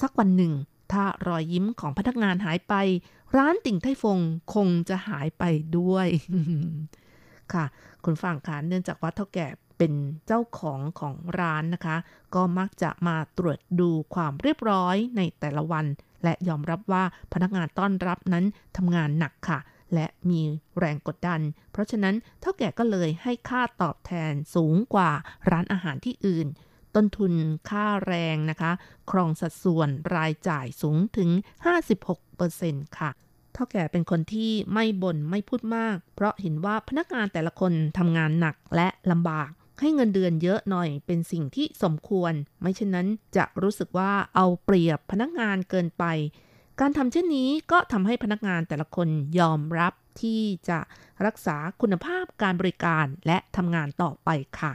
[0.00, 0.52] สักวันหนึ่ง
[0.92, 2.74] ถ้ารอยยิ้มของพนักงานหายไป
[3.36, 4.18] ร้านติ่งไทฟง
[4.54, 5.44] คงจะหายไป
[5.78, 6.08] ด้วย
[7.52, 7.64] ค่ะ
[8.04, 9.46] คุณฟังคะเนื่องจากว่าเท่าแก่
[9.82, 11.96] เป็นเจ้าของของร้านนะคะ
[12.34, 15.86] ก็มักจะมาตรวจดูความเรียบร้อยในแต่ละวัน
[16.24, 18.44] และยอมรับว่าพนักงานต้อนรับนั้น
[18.76, 19.58] ทำงานหนักค่ะ
[19.94, 20.40] และมี
[20.78, 21.40] แรงกดดัน
[21.72, 25.10] เพราะฉะนั้นเท่าแก่ก็เลยให้ค่าตอบแทนสูงกว่า
[25.50, 26.46] ร้านอาหารที่อื่น
[26.94, 27.32] ต้นทุน
[27.70, 28.72] ค่าแรงนะคะ
[29.10, 31.30] ครองสัดส่วนรายจ่ายสูงถึง
[32.14, 33.10] 56%ค่ะ
[33.54, 39.50] เท่าแก่เป็นคนที่ไม่บ่นไม่พูดมาก เพราะเห็นว่าพนักงานแต่ละคนทำงานหนักและลำบาก
[39.80, 46.04] ให้เงินเดือนเยอะหน่อยเป็นสิ่งที่สมควร ไม่เช่นนั้นจะรู้สึกว่าเอาเปรียบพนักงานเกินไป
[46.80, 49.08] การทำเช่นนี้ก็ทำให้พนักงานแต่ละคน
[49.38, 50.78] ยอมรับที่จะ
[51.26, 54.28] รักษาคุณภาพการบริการและทำงานต่อไป
[54.60, 54.72] ค่ะ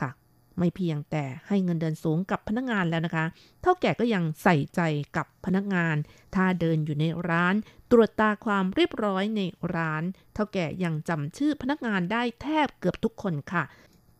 [0.00, 0.10] ค่ะ
[0.58, 3.24] ไม่เพียงแต่ให้เงินเดือนสูงกับพนักงานแล้วนะคะ
[3.62, 4.80] เท่าแก่ก็ยังใส่ใจ
[5.16, 5.96] กับพนักงาน
[6.34, 7.54] ถ้าเดินอยู่ในร้าน
[7.90, 9.40] ตรวจตาความเรียบร้อยใน
[9.74, 10.02] ร้าน
[10.34, 13.64] เท่าแก่ยังจำชื่อพนักงานได้แทบเกือบทุกคนค่ะ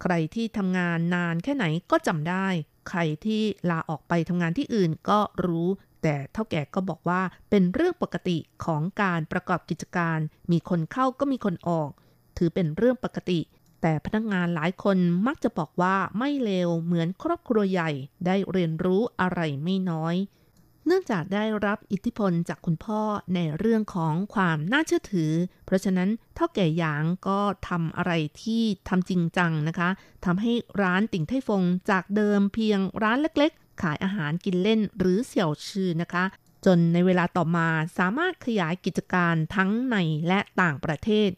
[0.02, 2.46] ใครที่ทำงานนานแค่ไหนก็จำได้
[2.88, 5.68] ใครที่ลาออกไปทำงานที่อื่นก็รู้
[6.02, 10.18] แต่เท่าแก่ก็บอกว่าเป็นเรื่องปกติของการประกอบกิจการ
[10.50, 11.90] มีคนเข้าก็มีคนออก
[12.38, 13.40] ถือเป็นเรื่องปกติ
[13.82, 17.90] แต่พนักงานหลายคนมักจะบอกว่าไม่เลวเหมือนครอบครัวใหญ่
[18.26, 20.14] ได้เรียนรู้อะไรไม่น้อย
[20.86, 23.02] เนื่องจากได้รับอิทธิพลจากคุณพ่อ
[23.34, 25.32] ในเรื่องของความน่าเชื่อถือ
[25.66, 28.12] เพราะฉะนั้นเท่าแก่หยางก็ทำอะไร
[28.42, 29.88] ที่ทำจริงจังนะคะ
[30.24, 36.24] ทำให้ร้านติ่งไทฟงจากเดิมเพียงร้านเล็กๆ ขายอาหารกินเล่นหรือเสี่ยวชื่อนะคะ
[36.66, 37.68] จนในเวลาต่อมา
[37.98, 41.30] สามารถขยายกิจการทั้งในและต่างประเทศ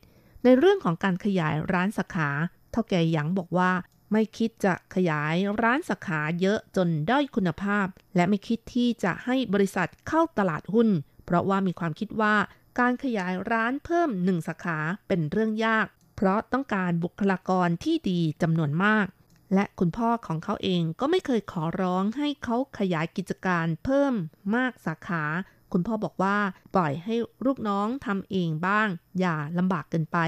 [0.45, 2.31] ในเรื่องของการขยายร้านสาขา
[2.73, 3.73] เท่าแก่หยางบอกว่า
[4.13, 7.87] ไม่คิดจะขยายร้านสาขาเยอะจนด้อยคุณภาพ
[8.17, 10.89] และไม่คิดที่จะให้บริษัทเข้าตลาดหุ้น
[11.25, 12.35] เพราะว่ามีความคิดว่า
[12.79, 14.79] การขยายร้านเพิ่มหนึ่งสาขา
[15.09, 15.87] เป็นเรื่องยาก
[16.17, 19.07] เพราะต้องการบุคลากรที่ดีจำนวนมาก
[19.55, 24.15] และคุณพ่อของเขาเองก็ไม่เคยขอร้องให้เขาขยายกิจการเพิ่ม
[24.57, 25.25] มากสาขา
[25.73, 26.39] คุณพ่อบอกว่า
[26.75, 27.15] ปล่อยให้
[27.47, 28.89] ลูกน้องทำเองบ้าง
[29.21, 30.19] อย่าลำบากเกินไป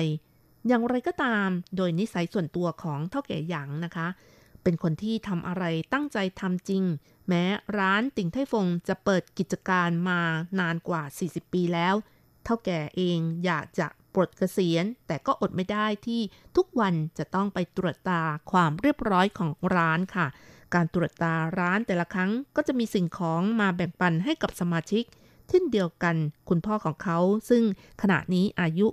[0.69, 4.09] อย่างไรก็ตาม โดยนิสัยส่วนตัวของเท่าแก่หยางนะคะ
[4.63, 6.85] เป็นคนที่ทำอะไรตั้งใจทำจริง
[7.29, 7.45] แม้
[7.79, 10.21] ร้านติ่งไทฟงจะเปิดกิจการมา
[10.61, 11.95] นานกว่า 40 ปีแล้ว
[12.45, 16.21] เท่าแก่เองอยากจะปลดเกษียณ แต่ก็อดไม่ได้ที่
[16.57, 20.27] ทุกวันจะต้องไปตรวจตาความเรียบร้อยของร้านค่ะ
[20.75, 25.05] การตรวจตาร้านแต่ละครั้งก็จะมีสิ่งของมาแบ่งปันให้กับสมาชิก
[25.49, 26.17] เช่นเดียวกัน
[26.49, 27.19] คุณพ่อของเขา
[27.49, 27.63] ซึ่ง
[28.03, 28.87] ขณะนี้อายุ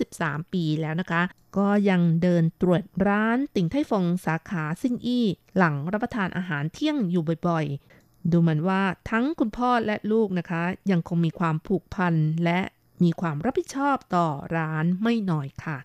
[0.00, 1.22] 93 ปีแล้วนะคะ
[1.56, 12.60] ก็ยังเดินตรวจร้านติ่งไทฟงสาขาซิ่งอี้ หลังรับประทานอาหารเที่ยงอยู่บ่อยๆ ดูเหมือนว่าทั้งคุณพ่อและลูกนะคะ ยังคงมีความผูกพันและ
[13.02, 15.78] มีความรับผิดชอบต่อร้านไม่น้อยค่ะ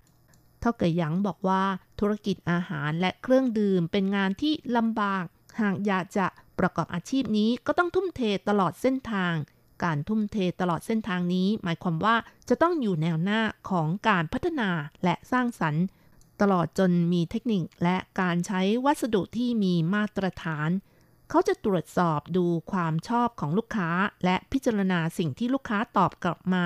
[0.59, 1.63] เท่ากับยังบอกว่า
[1.99, 5.25] ธุรกิจอาหารและเครื่องดื่มเป็นงานที่ลำบาก
[5.61, 6.27] หากอยากจะ
[6.59, 9.33] ประกอบอาชีพนี้ก็ต้องทุ่มเทตลอดเส้นทาง
[9.83, 12.15] การทุ่มเทตลอดเส้นทางนี้ หมายความว่า
[12.49, 14.69] จะต้องอยู่แนวหน้าของการพัฒนา
[15.03, 15.83] และสร้างสรรค์
[16.41, 20.69] ตลอดจนมีเทคนิคและการใช้วัสดุที่มีมาตรฐาน
[21.29, 23.89] เขาจะตรวจสอบดูความชอบของลูกค้า
[24.25, 26.65] และพิจารณาสิ่งที่ลูกค้าตอบกลับมา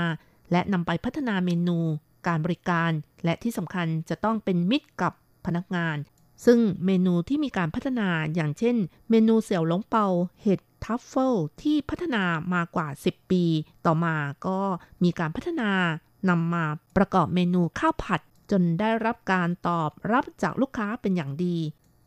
[0.51, 1.79] และนำไปพัฒนาเมนู
[2.27, 2.91] การบริการ
[3.25, 5.13] และที่สำคัญจะต้องเป็นมิตรกับ
[5.45, 5.97] พนักงาน
[6.45, 8.75] ซึ่งเมนูที่มีการพัฒนาอย่างเช่น
[9.09, 10.05] เมนูเสี่ยวหลงเปา
[10.41, 12.23] เห็ด ทัฟเฟิลที่พัฒนา
[12.53, 13.43] มากว่า 10 ปี
[13.85, 14.15] ต่อมา
[14.47, 14.59] ก็
[15.03, 15.71] มีการพัฒนา
[16.29, 16.65] นำมา
[16.97, 18.21] ประกอบเมนูข้าวผัด
[18.51, 21.57] จนได้รับการตอบรับจากลูกค้าเป็นอย่างดี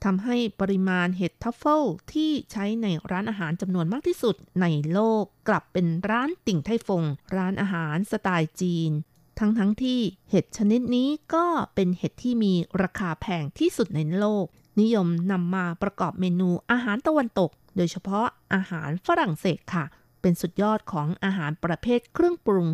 [0.04, 7.02] ทำให้ปริมาณเห็ดทัฟเฟิลที่ใช้ในร้านอาหารจำนวนมากที่สุดในโลกกลับเป็นร้านติ่งไทฟง
[7.36, 8.90] ร้านอาหารสไตล์จีน
[9.38, 10.00] ทั้งทั้งที่
[10.30, 12.52] เห็ดชนิดนี้ก็เป็นเห็ดที่มี
[12.82, 14.44] ราคาแพงที่สุดในโลก
[14.80, 19.84] นิยมนำมาประกอบเมนูอาหารตะวันตก โดยเฉพาะอาหารฝรั่งเศสค่ะ
[20.20, 22.68] เป็นสุดยอดของอาหารประเภทเครื่องปรุง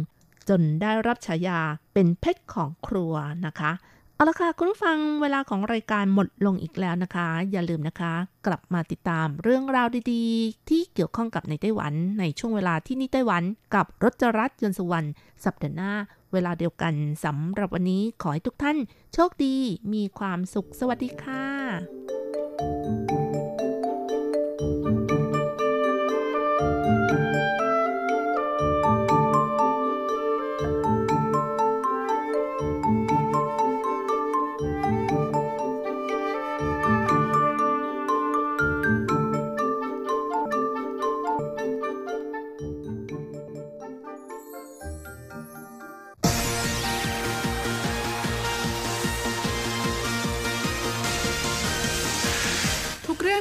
[0.48, 1.60] จนได้รับฉายา
[1.94, 3.14] เป็นเพชรของครัว
[3.46, 3.72] นะคะ
[4.14, 8.12] เอาละค่ะคุณผู้ฟังเวลาของรายการหมดลงอีกแล้วนะคะ อย่าลืมนะคะ
[8.46, 13.42] กลับมาติดตามเรื่องราวดีๆ ที่เกี่ยวข้องกับในไต้หวัน ในช่วงเวลาที่นี่ไต้หวัน
[13.74, 15.08] กับรจรัสยนสุวรรณ
[15.44, 15.92] สัปดาห์หน้า
[16.32, 16.94] เวลาเดียวกัน
[17.24, 18.78] สำหรับวันนี้ขอให้ทุกท่าน
[19.14, 19.56] โชคดี
[19.92, 22.69] มีความสุขสวัสดีค่ะ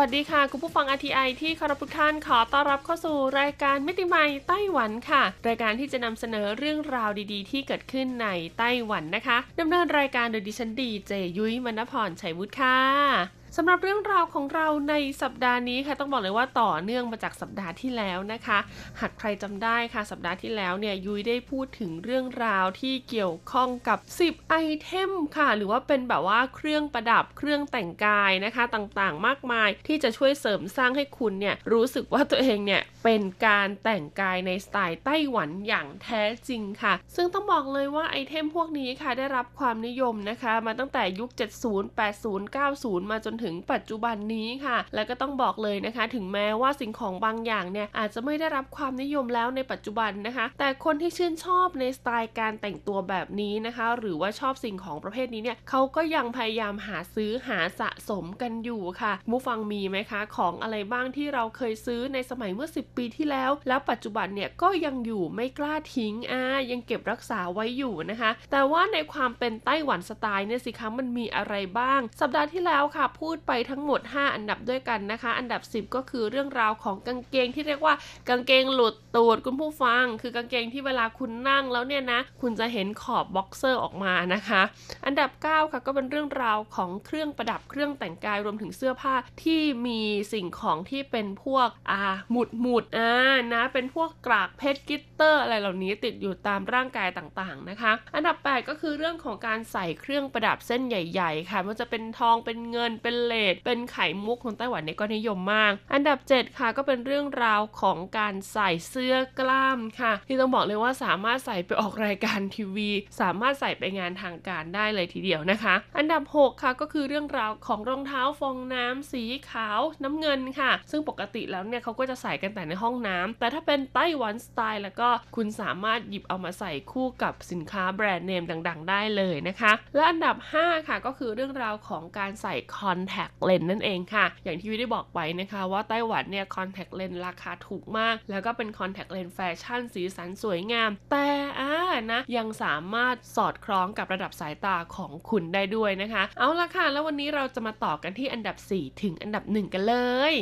[0.00, 8.28] วัสดีค่ะ คุณผู้ฟัง RTI ที่คารพทุกท่านขอต้อนรับเข้าสู่รายการมิติใหม่ไต้หวันค่ะ รายการที่จะนำเสนอเรื่องราวดีๆ ที่เกิดขึ้นใน
[8.58, 18.58] ไต้หวันนะคะดำเนินรายการโดยดิฉันดีเจยุ้ยมณพรชัยวุฒิค่ะ สำหรับเรื่องราวของเราในสัปดาห์นี้ค่ะต้องบอกเลยว่าต่อเนื่องมาจากสัปดาห์ที่แล้วนะคะ
[19.00, 41.30] หากใครจำได้ค่ะ สัปดาห์ที่แล้วเนี่ยยุ้ยได้พูดถึงเรื่องราวที่เกี่ยวข้องกับ 10 ไอเทมค่ะ หรือว่าเป็นแบบว่าเครื่องประดับเครื่องแต่งกายนะคะต่างๆ มากมายที่จะช่วยเสริมสร้างให้คุณเนี่ยรู้สึกว่าตัวเองเนี่ยเป็นการแต่งกายในสไตล์ไต้หวันอย่างแท้จริงค่ะ ซึ่งต้องบอกเลยว่าไอเทมพวกนี้ค่ะได้รับความนิยมนะคะ มาตั้งแต่ยุค
[41.64, 74.34] 70 80 90 มาจนถึงถึงปัจจุบันนี้ค่ะ แล้วก็ต้องบอกเลยนะคะ ถึงแม้ว่าสิ่งของบางอย่างเนี่ยอาจจะไม่ได้รับความนิยมแล้วในปัจจุบันนะคะ แต่คนที่ชื่นชอบในสไตล์การแต่งตัวแบบนี้นะคะ หรือว่าชอบสิ่งของประเภทนี้เนี่ยเขาก็ยังพยายามหาซื้อหาสะสมกันอยู่ค่ะมูฟังมีไหมคะ ของอะไรบ้างที่เราเคยซื้อในสมัยเมื่อ 10 ปีที่แล้ว แล้วปัจจุบันเนี่ยก็ยังอยู่ไม่กล้าทิ้งอ่ายังเก็บรักษาไว้อยู่นะคะ แต่ว่าในความเป็นไต้หวันสไตล์เนี่ยสิคะมันมีอะไรบ้าง สัปดาห์ที่แล้วค่ะพูดไปทั้งหมด 5
[74.34, 77.94] อันดับด้วยกันนะคะ อันดับ 10 ก็คือเรื่องราวของกางเกงที่เรียกว่า
[78.28, 84.62] กางเกงหลุดตูดคุณผู้ฟัง คือกางเกงที่เวลาคุณนั่งแล้วเนี่ยนะ คุณจะเห็นขอบบ็อกเซอร์ออกมานะคะ
[85.06, 90.00] อันดับ 9 ค่ะก็เป็นเรื่องราวของเครื่องประดับเครื่องแต่งกายรวมถึงเสื้อผ้าที่มี
[90.32, 93.12] สิ่งของที่เป็นพวกอ่าหมุดหมุดอ่า
[93.54, 128.80] นะเป็นพวกกรากเพชรกิตเตอร์ อะไรเหล่านี้ติดอยู่ตามร่างกายต่างๆนะคะ อันดับ 8 ก็คือเรื่องของการใส่เครื่องประดับเส้นใหญ่ ๆ ค่ะมันจะเป็นทองเป็นเงินเป็นเลดเป็นไข่มุกของไต้หวันเนี่ยก็นิยมมาก อันดับ 7 ค่ะก็เป็นเรื่องราวของการใส่เสื้อกล้ามค่ะ ที่ต้องบอกเลยว่าสามารถใส่ไปออกรายการทีวี สามารถใส่ไปงานทางการได้เลยทีเดียวนะคะ อันดับ 6 ค่ะก็คือเรื่องราวของรองเท้าฟองน้ำสีขาวน้ำเงินค่ะ ซึ่งปกติแล้วเนี่ยเขาก็จะใส่กันแต่ในห้องน้ำแต่ถ้าเป็นไต้หวันสไตล์แล้วก็คุณสามารถหยิบเอามาใส่คู่กับสินค้าแบรนด์เนมดัง
[128.84, 141.28] ๆ ได้เลยนะคะ และอันดับ 5 ค่ะก็คือเรื่องราวของการใส่คอนแทคเลนส์นั่นเองค่ะ อย่างที่วิได้บอกไว้นะคะว่าไต้หวันเนี่ยคอนแทคเลนส์ราคาถูกมาก แล้วก็เป็นคอนแทคเลนส์แฟชั่นสีสันสวยงาม แต่
[141.60, 141.72] อ่า
[142.12, 149.96] นะ ยังสามารถสอดคล้องกับระดับสายตาของคุณได้ด้วยนะคะ เอาละค่ะ แล้ววันนี้เราจะมาต่อกันที่อันดับ 4 ถึงอันดับ 1 กันเล
[150.32, 150.34] ย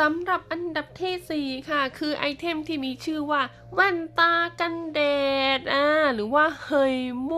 [0.00, 3.40] สำหรับอันดับที่4ค่ะ คือไอเทมที่มีชื่อว่า
[3.74, 5.00] แว่นตากันแด
[5.58, 7.32] ดอ่าหรือว่า黑墨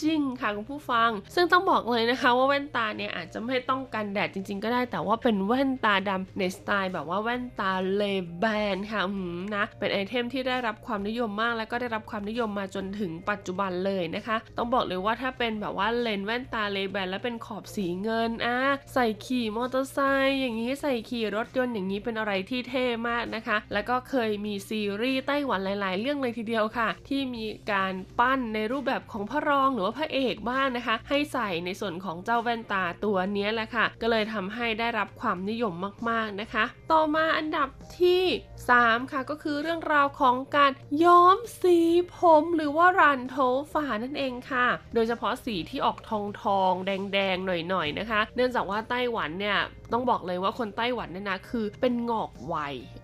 [0.00, 18.56] 鏡 ค่ะคุณผู้ฟัง ซึ่งต้องบอกเลยนะคะว่าแว่นตาเนี่ยอาจจะไม่ต้องกันแดดจริง ๆ ก็ได้ แต่ว่าเป็นแว่นตาดำในสไตล์แบบว่าแว่นตา Ray-Ban ค่ะอืมนะ เป็นไอเทมที่ได้รับความนิยมมาก แล้วก็ได้รับความนิยมมาจนถึงปัจจุบันเลยนะคะ ต้องบอกเลยว่าถ้าเป็นแบบว่าเลนแว่นตา Ray-Ban แล้วเป็นขอบสีเงินอ่า
[18.92, 35.74] ใส่ขี่มอเตอร์ไซค์อย่างนี้ใส่ขี่รถยนต์อย่างนี้เป็นอะไรที่เท่มากนะคะ แล้วก็เคยมีซีรีส์ไต้หวันหลาย ๆ เรื่องเลยทีเดียวค่ะ ที่มีการปั้นในรูปแบบของพระรองหรือว่าพระเอกบ้างนะคะ ให้ใส่ในส่วนของเจ้าแว่นตาตัวนี้แหละค่ะ ก็เลยทำให้ได้รับความนิยม
[36.08, 37.68] มาก ๆ นะคะ ต่อมาอันดับ
[38.00, 38.22] ที่
[38.66, 40.72] 3 ค่ะก็คือเรื่องราวของการ
[41.04, 41.78] ย้อมสี
[42.14, 43.36] ผมหรือว่ารันโท
[43.72, 49.58] ฝานั่นเองค่ะ โดยเฉพาะสีที่ออกทองทองแดงแดงหน่อยๆนะคะ เนื่องจากว่าไต้หวันเนี่ย
[49.92, 52.56] ต้องบอกเลยว่าคนไต้หวันเนี่ยนะคือเป็นงอกไว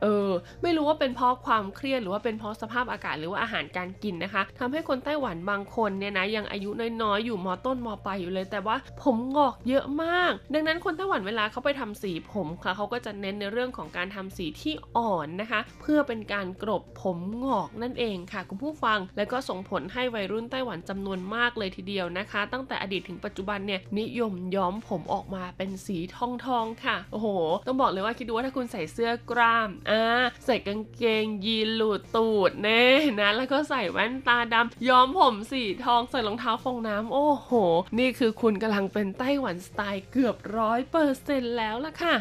[0.03, 0.31] เออ
[0.63, 6.71] ไม่รู้ว่าเป็นเพราะความเครียดหรือว่าเป็นเพราะสภาพอากาศหรือว่าอาหารการกินนะคะทำให้คนไต้หวันบางคนเนี่ยนะยังอายุ
[7.03, 27.29] น้อยๆอยู่มต้นมปลายอยู่เลย แต่ว่าผมงอกเยอะมาก ดังนั้นคนไต้หวันเวลาเขาไปทำสีผมค่ะเขาก็จะเน้นในเรื่องของการทำสีที่อ่อนนะคะ เพื่อเป็นการกรบผมงอกนั่นเองค่ะ คุณผู้ฟัง แล้วก็ส่งผลให้วัยรุ่นไต้หวันจำนวนมากเลยทีเดียวนะคะ ตั้งแต่อดีตถึงปัจจุบันเนี่ยนิยมย้อมผมออกมาเป็นสีทองทองค่ะ โอ้โห
[27.67, 30.03] ต้องบอกเลยว่าคิดดูว่าถ้าคุณใส่เสื้อกล้ามอ่า
[30.45, 32.85] ใส่กางเกงยีนหลุดตูดเน่
[33.21, 37.51] นะ แล้วก็ใส่แว่นตาดำย้อมผมสีทองใส่รองเท้าฟองน้ำโอ้โห
[37.99, 42.17] นี่คือคุณกำลังเป็นไต้หวันสไตล์เกือบร้อยเปอร์เซ็นต์แล้วล่ะค่ะ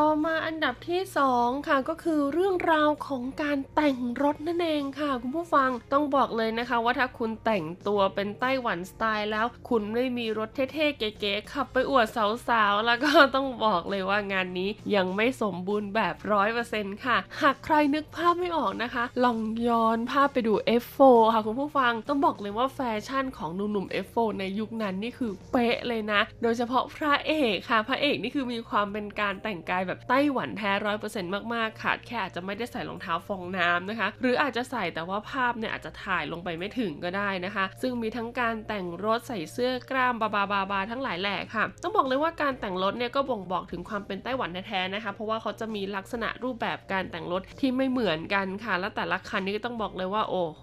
[0.00, 1.00] ต่อมาอันดับที่
[1.34, 12.06] 2 ค่ะก็คือเรื่องราวของการแต่งรถนั่นเองค่ะ คุณผู้ฟังต้องบอกเลยนะคะว่าถ้าคุณแต่งตัวเป็นไต้หวันสไตล์แล้ว คุณไม่มีรถเท่ๆเก๋ๆขับไปอวด
[12.48, 19.38] สาวๆ แล้วก็ต้องบอกเลยว่างานนี้ยังไม่สมบูรณ์แบบร้อยเปอร์เซ็นต์ค่ะ หากใครนึกภาพไม่ออกนะคะ ลอง
[19.68, 50.62] ย้อนภาพไปดู F4 ค่ะคุณผู้ฟังต้องบอกเลยว่าแฟชั่นของหนุ่มๆ F4 ในยุคนั้นนี่คือเป๊ะเลยนะ โดยเฉพาะพระเอกค่ะ พระเอกนี่คือมีความเป็นการแต่งกายแบบไต้หวันแท้ร้อยเปอร์เซ็นต์มากๆค่ะแค่อาจจะไม่ได้ใส่รองเท้าฟองน้ำนะคะ หรืออาจจะใส่แต่ว่าภาพเนี่ยอาจจะถ่ายลงไปไม่ถึงก็ได้นะคะ ซึ่งมีทั้งการแต่งรถใส่เสื้อกล้ามบาบาบาบาทั้งหลายแหล่ค่ะ ต้องบอกเลยว่าการแต่งรถเนี่ยก็บ่งบอกถึงความเป็นไต้หวันแท้ๆนะคะ เพราะว่าเขาจะมีลักษณะรูปแบบการแต่งรถที่ไม่เหมือนกันค่ะ และแต่ละคันนี่ก็ต้องบอกเลยว่าโอ้โห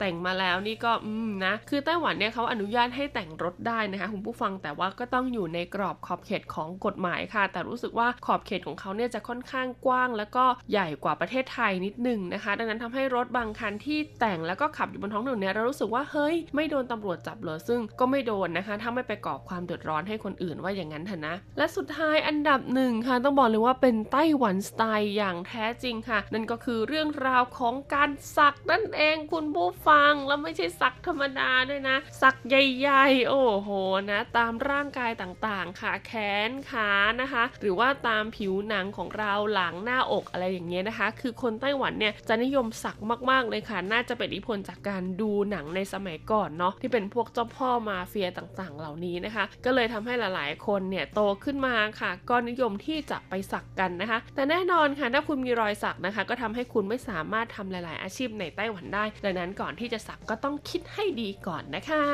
[0.00, 33.68] แต่งมาแล้วนี่ก็อืมนะ คือไต้หวันเนี่ยเขาอนุญาตให้แต่งรถได้นะคะคุณผู้ฟังแต่ว่าก็ต้องอยู่ในกรอบขอบเขตของกฎหมายค่ะ แต่รู้สึกว่าขอบเขตของเขาเนี่ยจะค่อนข้างกว้าง แล้วก็ใหญ่กว่าประเทศไทยนิดนึงนะคะ ดังนั้นทำให้รถบางคันที่แต่งแล้วก็ขับอยู่บนท้องถนนเนี่ยเรารู้สึกว่าเฮ้ยไม่โดนตำรวจจับเลยซึ่งก็ไม่โดนนะคะถ้าไม่ไปก่อความเดือดร้อนให้คนอื่นว่าอย่างนั้นเถอะนะ และสุดท้ายอันดับหนึ่งค่ะต้องบอกเลยว่าเป็นไต้หวันสไตล์อย่างแท้จริงค่ะ นั่นก็คือเรื่องราวของการสักนั่นเองคุณผู้ฟังแล้วไม่ใช่สักธรรมดาด้วยนะ สักใหญ่ๆ โอ้โห
[34.10, 36.12] นะ ตามร่างกายต่างๆ ค่ะแข
[36.48, 36.90] นขา
[37.20, 42.96] นะคะ หรือว่าตามผิวหนังของเราหลังหน้าอกอะไรอย่างเงี้ยนะคะ คือคนไต้หวันเนี่ยจะนิยมสัก
[43.30, 62.04] มากๆเลยค่ะ น่าจะเป็นอิทธิพลจากการดูหนังในสมัยก่อนเนาะที่เป็นพวกเจ้าพ่อมาเฟียต่างๆ เหล่านี้นะคะ ก็เลยทำให้หลายๆ คนเนี่ยโตขึ้นมาค่ะ ก็นิยมที่จะไปสักกันนะคะ แต่แน่นอนค่ะถ้าคุณมีรอยสักนะคะ ก็ทำให้คุณไม่สามารถทำหลาย ๆ อาชีพในไต้หวันได้ดังนั้นก่อนที่จะสักก็ต้องคิดให้ดีก่อนนะคะ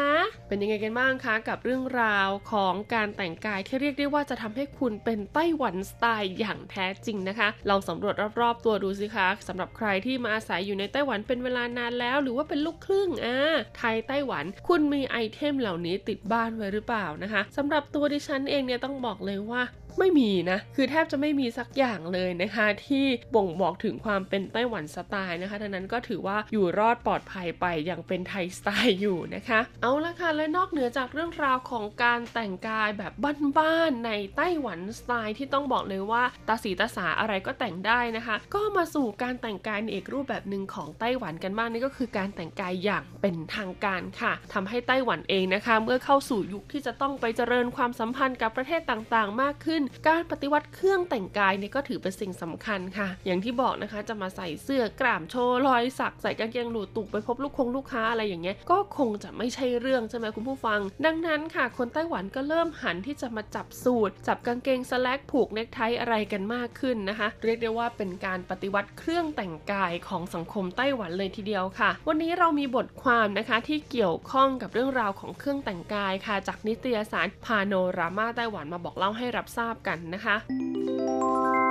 [0.49, 19.63] เป็นยังไงกันบ้างคะกับเรื่องราวของการแต่งกายที่เรียกได้ว่าจะทำให้คุณเป็นไต้หวันสไตล์อย่างแท้จริงนะคะ ลองสำรวจรอบๆ ตัวดูสิคะสำหรับใครที่มาอาศัยอยู่ในไต้หวันเป็นเวลานานแล้ว หรือว่าเป็นลูกครึ่งอ่าไทยไต้หวัน คุณมีไอเทมเหล่านี้ติดบ้านไว้หรือเปล่านะคะสำหรับตัวดิฉันเองเนี่ยต้องบอกเลยว่า
[19.99, 33.13] ไม่มีนะ คือแทบจะไม่มีสักอย่างเลยนะคะ ที่บ่งบอกถึงความเป็นไต้หวันสไตล์นะคะดังนั้นก็ถือว่าอยู่รอดปลอดภัยไปอย่างเป็นไทยสไตล์อยู่นะคะ เอาละค่ะ และนอกเหนือจากเรื่องราวของการแต่งกายแบบ
[33.59, 81.66] บ้านๆในไต้หวันสไตล์ที่ต้องบอกเลยว่าตาสีตาสาอะไรก็แต่งได้นะคะ ก็มาสู่การแต่งกายในอีกรูปแบบหนึ่งของไต้หวันกันบ้างนี่ก็คือการแต่งกายอย่างเป็นทางการค่ะทำให้ไต้หวันเองนะคะ เมื่อเข้าสู่ยุคที่จะต้องไปเจริญความสัมพันธ์กับประเทศต่างๆ มากขึ้นการปฏิวัติเครื่องแต่งกายเนี่ยก็ถือเป็นสิ่งสำคัญค่ะ อย่างที่บอกนะคะจะมาใส่เสื้อกล้ามโชว์รอยสักใส่กางเกงหลูตุกไปพบลูกคงลูกค้าอะไรอย่างเงี้ยก็คงจะไม่ใช่เรื่องใช่ไหมคุณผู้ฟัง ดังนั้นค่ะ คนไต้หวันก็เริ่มหันที่จะมาจับสูตร จับกางเกงสแลกผูกเนคไทอะไรกันมากขึ้นนะคะ เรียกได้ว่าเป็นการปฏิวัติเครื่องแต่งกายของสังคมไต้หวันเลยทีเดียวค่ะ วันนี้เรามีบทความนะคะที่เกี่ยวข้องกับเรื่องราวของเครื่องแต่งกายค่ะ จากนิตยสารพาโนรามาไต้หวันมาบอกเล่าให้รับทราบกันนะคะ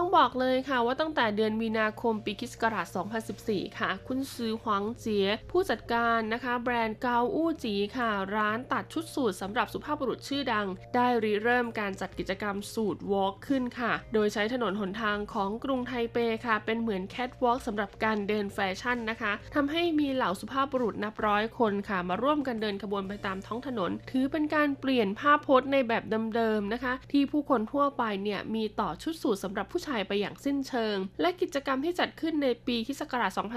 [0.00, 33.02] ต้องบอกเลยค่ะว่าตั้งแต่เดือนมีนาคมปีคศ2014 ค่ะ คุณซือหวังเจียผู้จัดการนะคะ แบรนด์เกาอู้จีค่ะ ร้านตัดชุดสูทสำหรับสุภาพบุรุษชื่อดัง ได้ริเริ่มการจัดกิจกรรม Suit Walk ขึ้นค่ะ โดยใช้ถนนหนทางของกรุงไทเปค่ะ เป็นเหมือนแคทวอล์กสำหรับการเดินแฟชั่นนะคะทำให้มีเหล่าสุภาพบุรุษนับร้อยคนค่ะ มาร่วมกันเดินขบวนไปตามท้องถนน ถือเป็นการเปลี่ยนภาพพจน์ในแบบเดิมๆนะคะ ที่ผู้คนทั่วไปเนี่ยมีต่อชุดสูทสำหรับผู้ชายไปอย่างสิ้นเชิง และกิจกรรมที่จัดขึ้นในปีคศ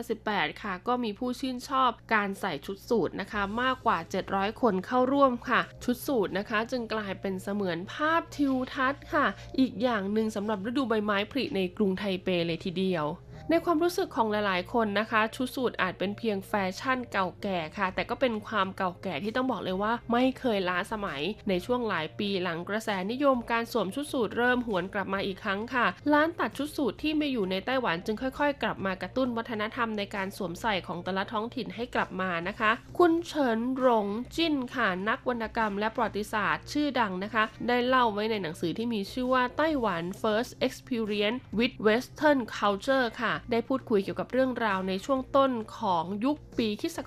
[0.03, 3.97] 2018 ค่ะ ก็มีผู้ชื่นชอบการใส่ชุดสูทนะคะ มากกว่า
[4.29, 9.25] 700 คนเข้าร่วมค่ะ ชุดสูทนะคะ จึงกลายเป็นเสมือนภาพทิวทัศน์ค่ะ
[9.59, 13.05] อีกอย่างหนึ่งสำหรับฤดูใบไม้ผลิในกรุงไทเปเลยทีเดียว
[13.54, 42.39] ในความรู้สึกของหลายๆ คนนะคะ ชุดสูทอาจเป็นเพียงแฟชั่นเก่าแก่ค่ะ แต่ก็เป็นความเก่าแก่ที่ต้องบอกเลยว่า ไม่เคยล้าสมัย ในช่วงหลายปีหลังกระแสนิยมการสวมชุดสูทเริ่มหวนกลับมาอีกครั้งค่ะ ร้านตัดชุดสูทที่ไมีอยู่ในไต้หวันจึงค่อยๆ กลับมากระตุ้นวัฒนธรรมในการสวมใส่ของแต่ละท้องถิ่นให้กลับมานะคะ คุณเฉินหลงจิ้นค่ะนักวรรณกรรม และประวัติศาสตร์ชื่อดังนะคะ ได้เล่าไว้ในหนังสือที่มีชื่อว่าไต้หวัน First Experience with Western
[42.60, 46.97] Culture ค่ะได้พูดคุยเกี่ยวกับเรื่องราวในช่วงต้นของยุคปีคศ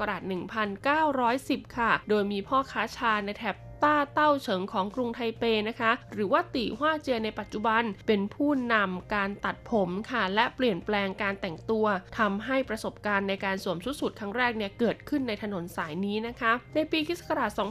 [1.63, 11.87] 1910 ค่ะ โดยมีพ่อค้าชาในแถบ ต้าเต้าเฉิงของกรุงไทเปนะคะ หรือว่าติฮวาเจียในปัจจุบันเป็นผู้นำการตัดผมค่ะ และเปลี่ยนแปลงการแต่งตัว
[12.19, 17.21] ทำให้ประสบการณ์ในการสวมชุดสูทครั้งแรกเนี่ยเกิดขึ้นในถนนสายนี้นะคะ ในปีคศ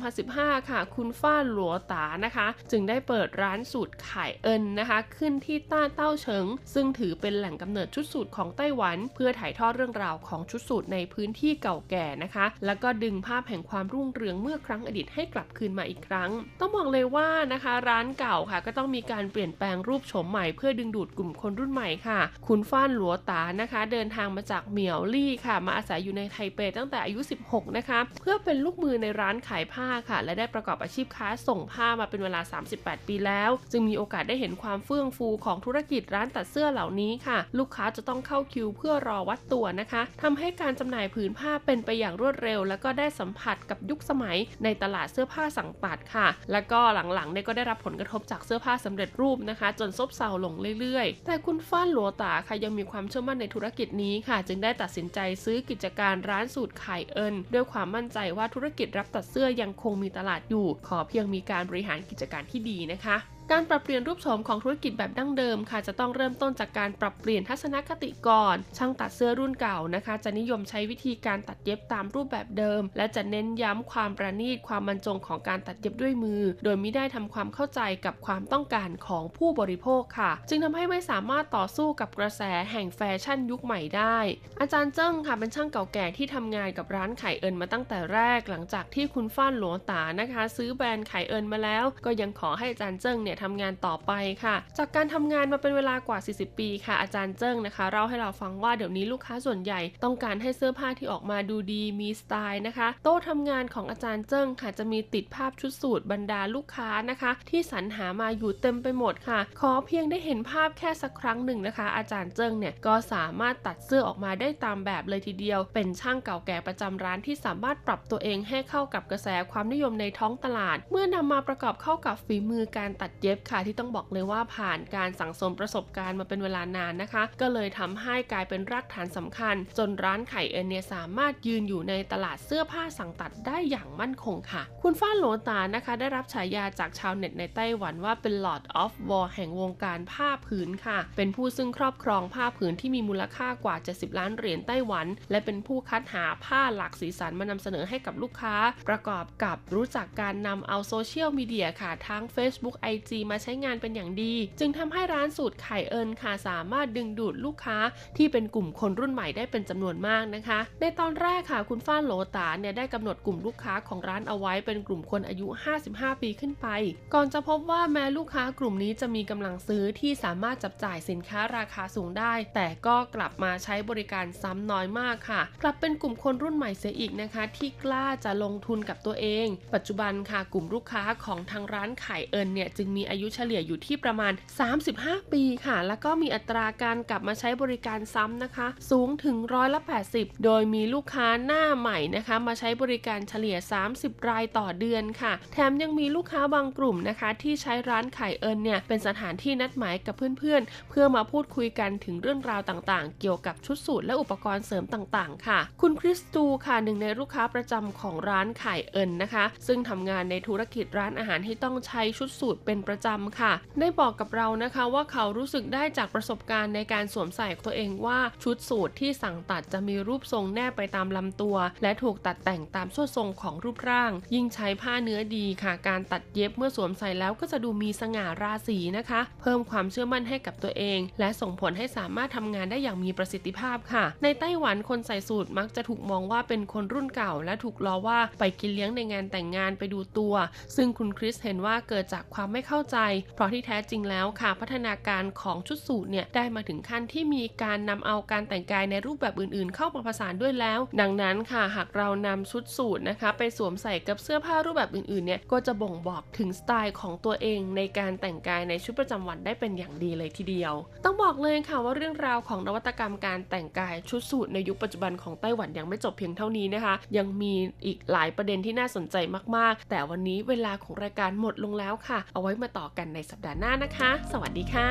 [0.10, 27.78] 2015 ค่ะ คุณฟ้าหลัวตานะคะ จึงได้เปิดร้านสูตรขายเอินนะคะ ขึ้นที่ต้าเต้าเฉิง ซึ่งถือเป็นแหล่งกำเนิดชุดสูทของไต้หวัน เพื่อถ่ายทอดเรื่องราวของชุดสูทในพื้นที่เก่าแก่นะคะ แล้วก็ดึงภาพแห่งความรุ่งเรืองเมื่อครั้งอดีตให้กลับคืนมาอีกครั้ง ต้องบอกเลยว่านะคะ ร้านเก่าค่ะ ก็ต้องมีการเปลี่ยนแปลงรูปโฉมใหม่เพื่อดึงดูดกลุ่มคนรุ่นใหม่ค่ะ คุณฟ้านหลัวตานะคะ เดินทางมาจากเหมียวลี่ค่ะ มาอาศัยอยู่ในไทเปตั้งแต่อายุ 16
[27.78, 32.41] นะคะ เพื่อเป็นลูกมือในร้านขายผ้าค่ะ และได้ประกอบอาชีพค้าส่งผ้ามาเป็นเวลา
[32.76, 46.80] 38 ปีแล้ว จึงมีโอกาสได้เห็นความเฟื่องฟูของธุรกิจร้านตัดเสื้อเหล่านี้ค่ะ ลูกค้าจะต้องเข้าคิวเพื่อรอวัดตัวนะคะทำให้การจำหน่ายผืนผ้าเป็นไปอย่างรวดเร็ว แล้วก็ได้สัมผัสกับยุคสมัยในตลาดเสื้อผ้าสั่งตัดค่ะ แล้วก็
[47.14, 63.18] หลังๆเนี่ยก็ได้รับผลกระทบจากเสื้อผ้าสำเร็จรูปนะคะ จนซบเซาลงเรื่อยๆ แต่คุณฟ้านหลัวตาค่ะยังมีความเชื่อมั่นในธุรกิจนี้ค่ะ จึงได้ตัดสินใจซื้อกิจการร้านสูตรไข่เอิญด้วยความมั่นใจว่าธุรกิจรับตัดเสื้อยังคงมีตลาดอยู่ ขอเพียงมีการบริหารกิจการที่ดีนะคะ
[63.56, 82.41] การปรับเปลี่ยนรูปโฉมของธุรกิจแบบดั้งเดิมค่ะ จะต้องเริ่มต้นจากการปรับเปลี่ยนทัศนคติก่อน ช่างตัดเสื้อรุ่นเก่านะคะ จะนิยมใช้วิธีการตัดเย็บตามรูปแบบเดิม และจะเน้นย้ำความประณีตความบรรจงของการตัดเย็บด้วยมือ โดยไม่ได้ทำความเข้าใจกับความต้องการของผู้บริโภคค่ะ จึงทำให้ไม่สามารถต่อสู้กับกระแส
[82.72, 84.18] แห่งแฟชั่นยุคใหม่ได้
[84.60, 94.12] อาจารย์เจิ้งค่ะเป็นช่างเก่าแก่ที่ทำงานกับร้านไข่เอิญมาตั้งแต่แรก หลังจากที่คุณฟ้านหลวงตานะคะ ซื้อแบรนด์ไข่เอิญมาแล้ว ก็ยังขอให้อาจารย์เจิ้งเนี่ยทำงานต่อไป
[94.44, 138.64] ค่ะ จากการทำงานมาเป็นเวลากว่า 40 ปีค่ะ อาจารย์เจิ้งนะคะเล่าให้เราฟังว่าเดี๋ยวนี้ลูกค้าส่วนใหญ่ต้องการให้เสื้อผ้าที่ออกมาดูดีมีสไตล์นะคะ โต๊ะทำงานของอาจารย์เจิ้งค่ะจะมีติดภาพชุดสูทบรรดาลูกค้านะคะ ที่สรรหามาอยู่เต็มไปหมดค่ะ ขอเพียงได้เห็นภาพแค่สักครั้งหนึ่งนะคะ อาจารย์เจิ้งเนี่ยก็สามารถตัดเสื้อออกมาได้ตามแบบเลยทีเดียว เป็นช่างเก่าแก่ประจำร้านที่สามารถปรับตัวเองให้เข้ากับกระแสความนิยมในท้องตลาด เมื่อนำมาประกอบเข้ากับฝีมือการตัดเย็บค่ะที่ต้องบอกเลยว่าผ่านการสั่งสมประสบการณ์มาเป็นเวลานานนะคะ ก็เลยทำให้กลายเป็นรากฐานสำคัญ จนร้านไข่เอ็นเนี่ยสามารถยืนอยู่ในตลาดเสื้อผ้าสั่งตัดได้อย่างมั่นคงค่ะ คุณฟ้าโหลตานะคะ ได้รับฉายาจากชาวเน็ตในไต้หวันว่าเป็น Lord
[138.84, 148.56] of War แห่งวงการผ้าผืนค่ะ เป็นผู้ซึ่งครอบครองผ้าผืนที่มีมูลค่ากว่า 70 ล้านเหรียญไต้หวัน และเป็นผู้คัดหาผ้าหลากสีสันมานำเสนอให้กับลูกค้า
[148.90, 157.78] ประกอบกับรู้จักการนำเอาโซเชียลมีเดียค่ะทั้ง Facebook IG มาใช้งานเป็นอย่างดี จึงทำให้ร้านสูตรไข่เอิญค่ะสามารถดึงดูดลูกค้า
[158.18, 165.47] ที่เป็นกลุ่มคนรุ่นใหม่ได้เป็นจำนวนมากนะคะ ในตอนแรกค่ะคุณฟ้านโหลตาเนี่ยได้กำหนดกลุ่มลูกค้าของร้านเอาไว้เป็นกลุ่มคนอายุ
[165.86, 166.68] 55 ปีขึ้นไป
[167.14, 184.34] ก่อนจะพบว่าแม้ลูกค้ากลุ่มนี้จะมีกำลังซื้อที่สามารถจับจ่ายสินค้าราคาสูงได้ แต่ก็กลับมาใช้บริการซ้ำน้อยมากค่ะ กลับเป็นกลุ่มคนรุ่นใหม่เสียอีกนะคะ ที่กล้าจะลงทุนกับตัวเอง ปัจจุบันค่ะกลุ่มลูกค้าของทางร้านไข่เอิญเนี่ยจึงมีอายุเฉลี่ยอยู่ที่ประมาณ
[184.82, 189.82] 35 ปีค่ะ แล้วก็มีอัตราการกลับมาใช้บริการซ้ำนะคะ สูงถึงร้อยละ
[190.12, 193.58] 80 โดยมีลูกค้าหน้าใหม่นะคะ มาใช้บริการเฉลี่ย
[193.93, 234.06] 30 รายต่อเดือนค่ะ แถมยังมีลูกค้าบางกลุ่มนะคะ ที่ใช้ร้านไข่เอิญเนี่ยเป็นสถานที่นัดหมายกับเพื่อนๆ เพื่อมาพูดคุยกันถึงเรื่องราวต่างๆ เกี่ยวกับชุดสูทและอุปกรณ์เสริมต่างๆ ค่ะ คุณคริสตูค่ะหนึ่งในลูกค้าประจำของร้านไข่เอิญนะคะ ซึ่งทำงานในธุรกิจร้านอาหารที่ต้องใช้ชุดสูทเป็นประจำค่ะ ได้บอกกับเรานะคะว่าเขารู้สึกได้จากประสบการณ์ในการสวมใส่ตัวเองว่าชุดสูทที่สั่งตัดจะมีรูปทรงแนบไปตามลำตัว และถูกตัดแต่งตามส่วนทรงของรูปร่าง ยิ่งใช้ผ้าเนื้อดีค่ะ การตัดเย็บเมื่อสวมใส่แล้วก็จะดูมีสง่าราศีนะคะ เพิ่มความเชื่อมั่นให้กับตัวเอง และส่งผลให้สามารถทำงานได้อย่างมีประสิทธิภาพค่ะ
[234.24, 240.34] ในไต้หวันคนใส่สูทมักจะถูกมองว่าเป็นคนรุ่นเก่า และถูกล้อว่าไปกินเลี้ยงในงานแต่งงานไปดูตัว
[240.76, 242.98] ซึ่งคุณคริสเห็นว่าเกิดจากความไม่เข้าใจ
[243.36, 260.74] เพราะที่แท้จริงแล้วค่ะ พัฒนาการของชุดสูทเนี่ยได้มาถึงขั้นที่มีการนำเอาการแต่งกายในรูปแบบอื่นๆ เข้ามาผสานด้วยแล้ว ดังนั้นค่ะหากเรานำชุดสูทนะคะ ไปสวมใส่กับเสื้อผ้ารูปแบบอื่นๆเนี่ยก็จะบ่งบอกถึงสไตล์ของตัวเองในการแต่งกายในชุดประจำวันได้เป็นอย่างดีเลยทีเดียว
[261.04, 267.54] ต้องบอกเลยค่ะว่าเรื่องราวของนวัตกรรมการแต่งกายชุดสูทในยุคปัจจุบันของไต้หวันยังไม่จบเพียงเท่านี้นะคะ ยังมี
[267.86, 269.16] อีกหลายประเด็นที่น่าสนใจ
[269.56, 274.90] มากๆ แต่วันนี้เวลาของรายการหมดลงแล้วค่ะ เอาไว้มาต่อกันในสัปดาห์หน้านะคะ สวัสดีค่ะ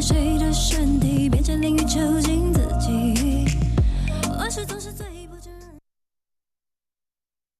[0.00, 2.57] 谁的身体变成淋雨球茎？
[4.50, 4.87] 是总是。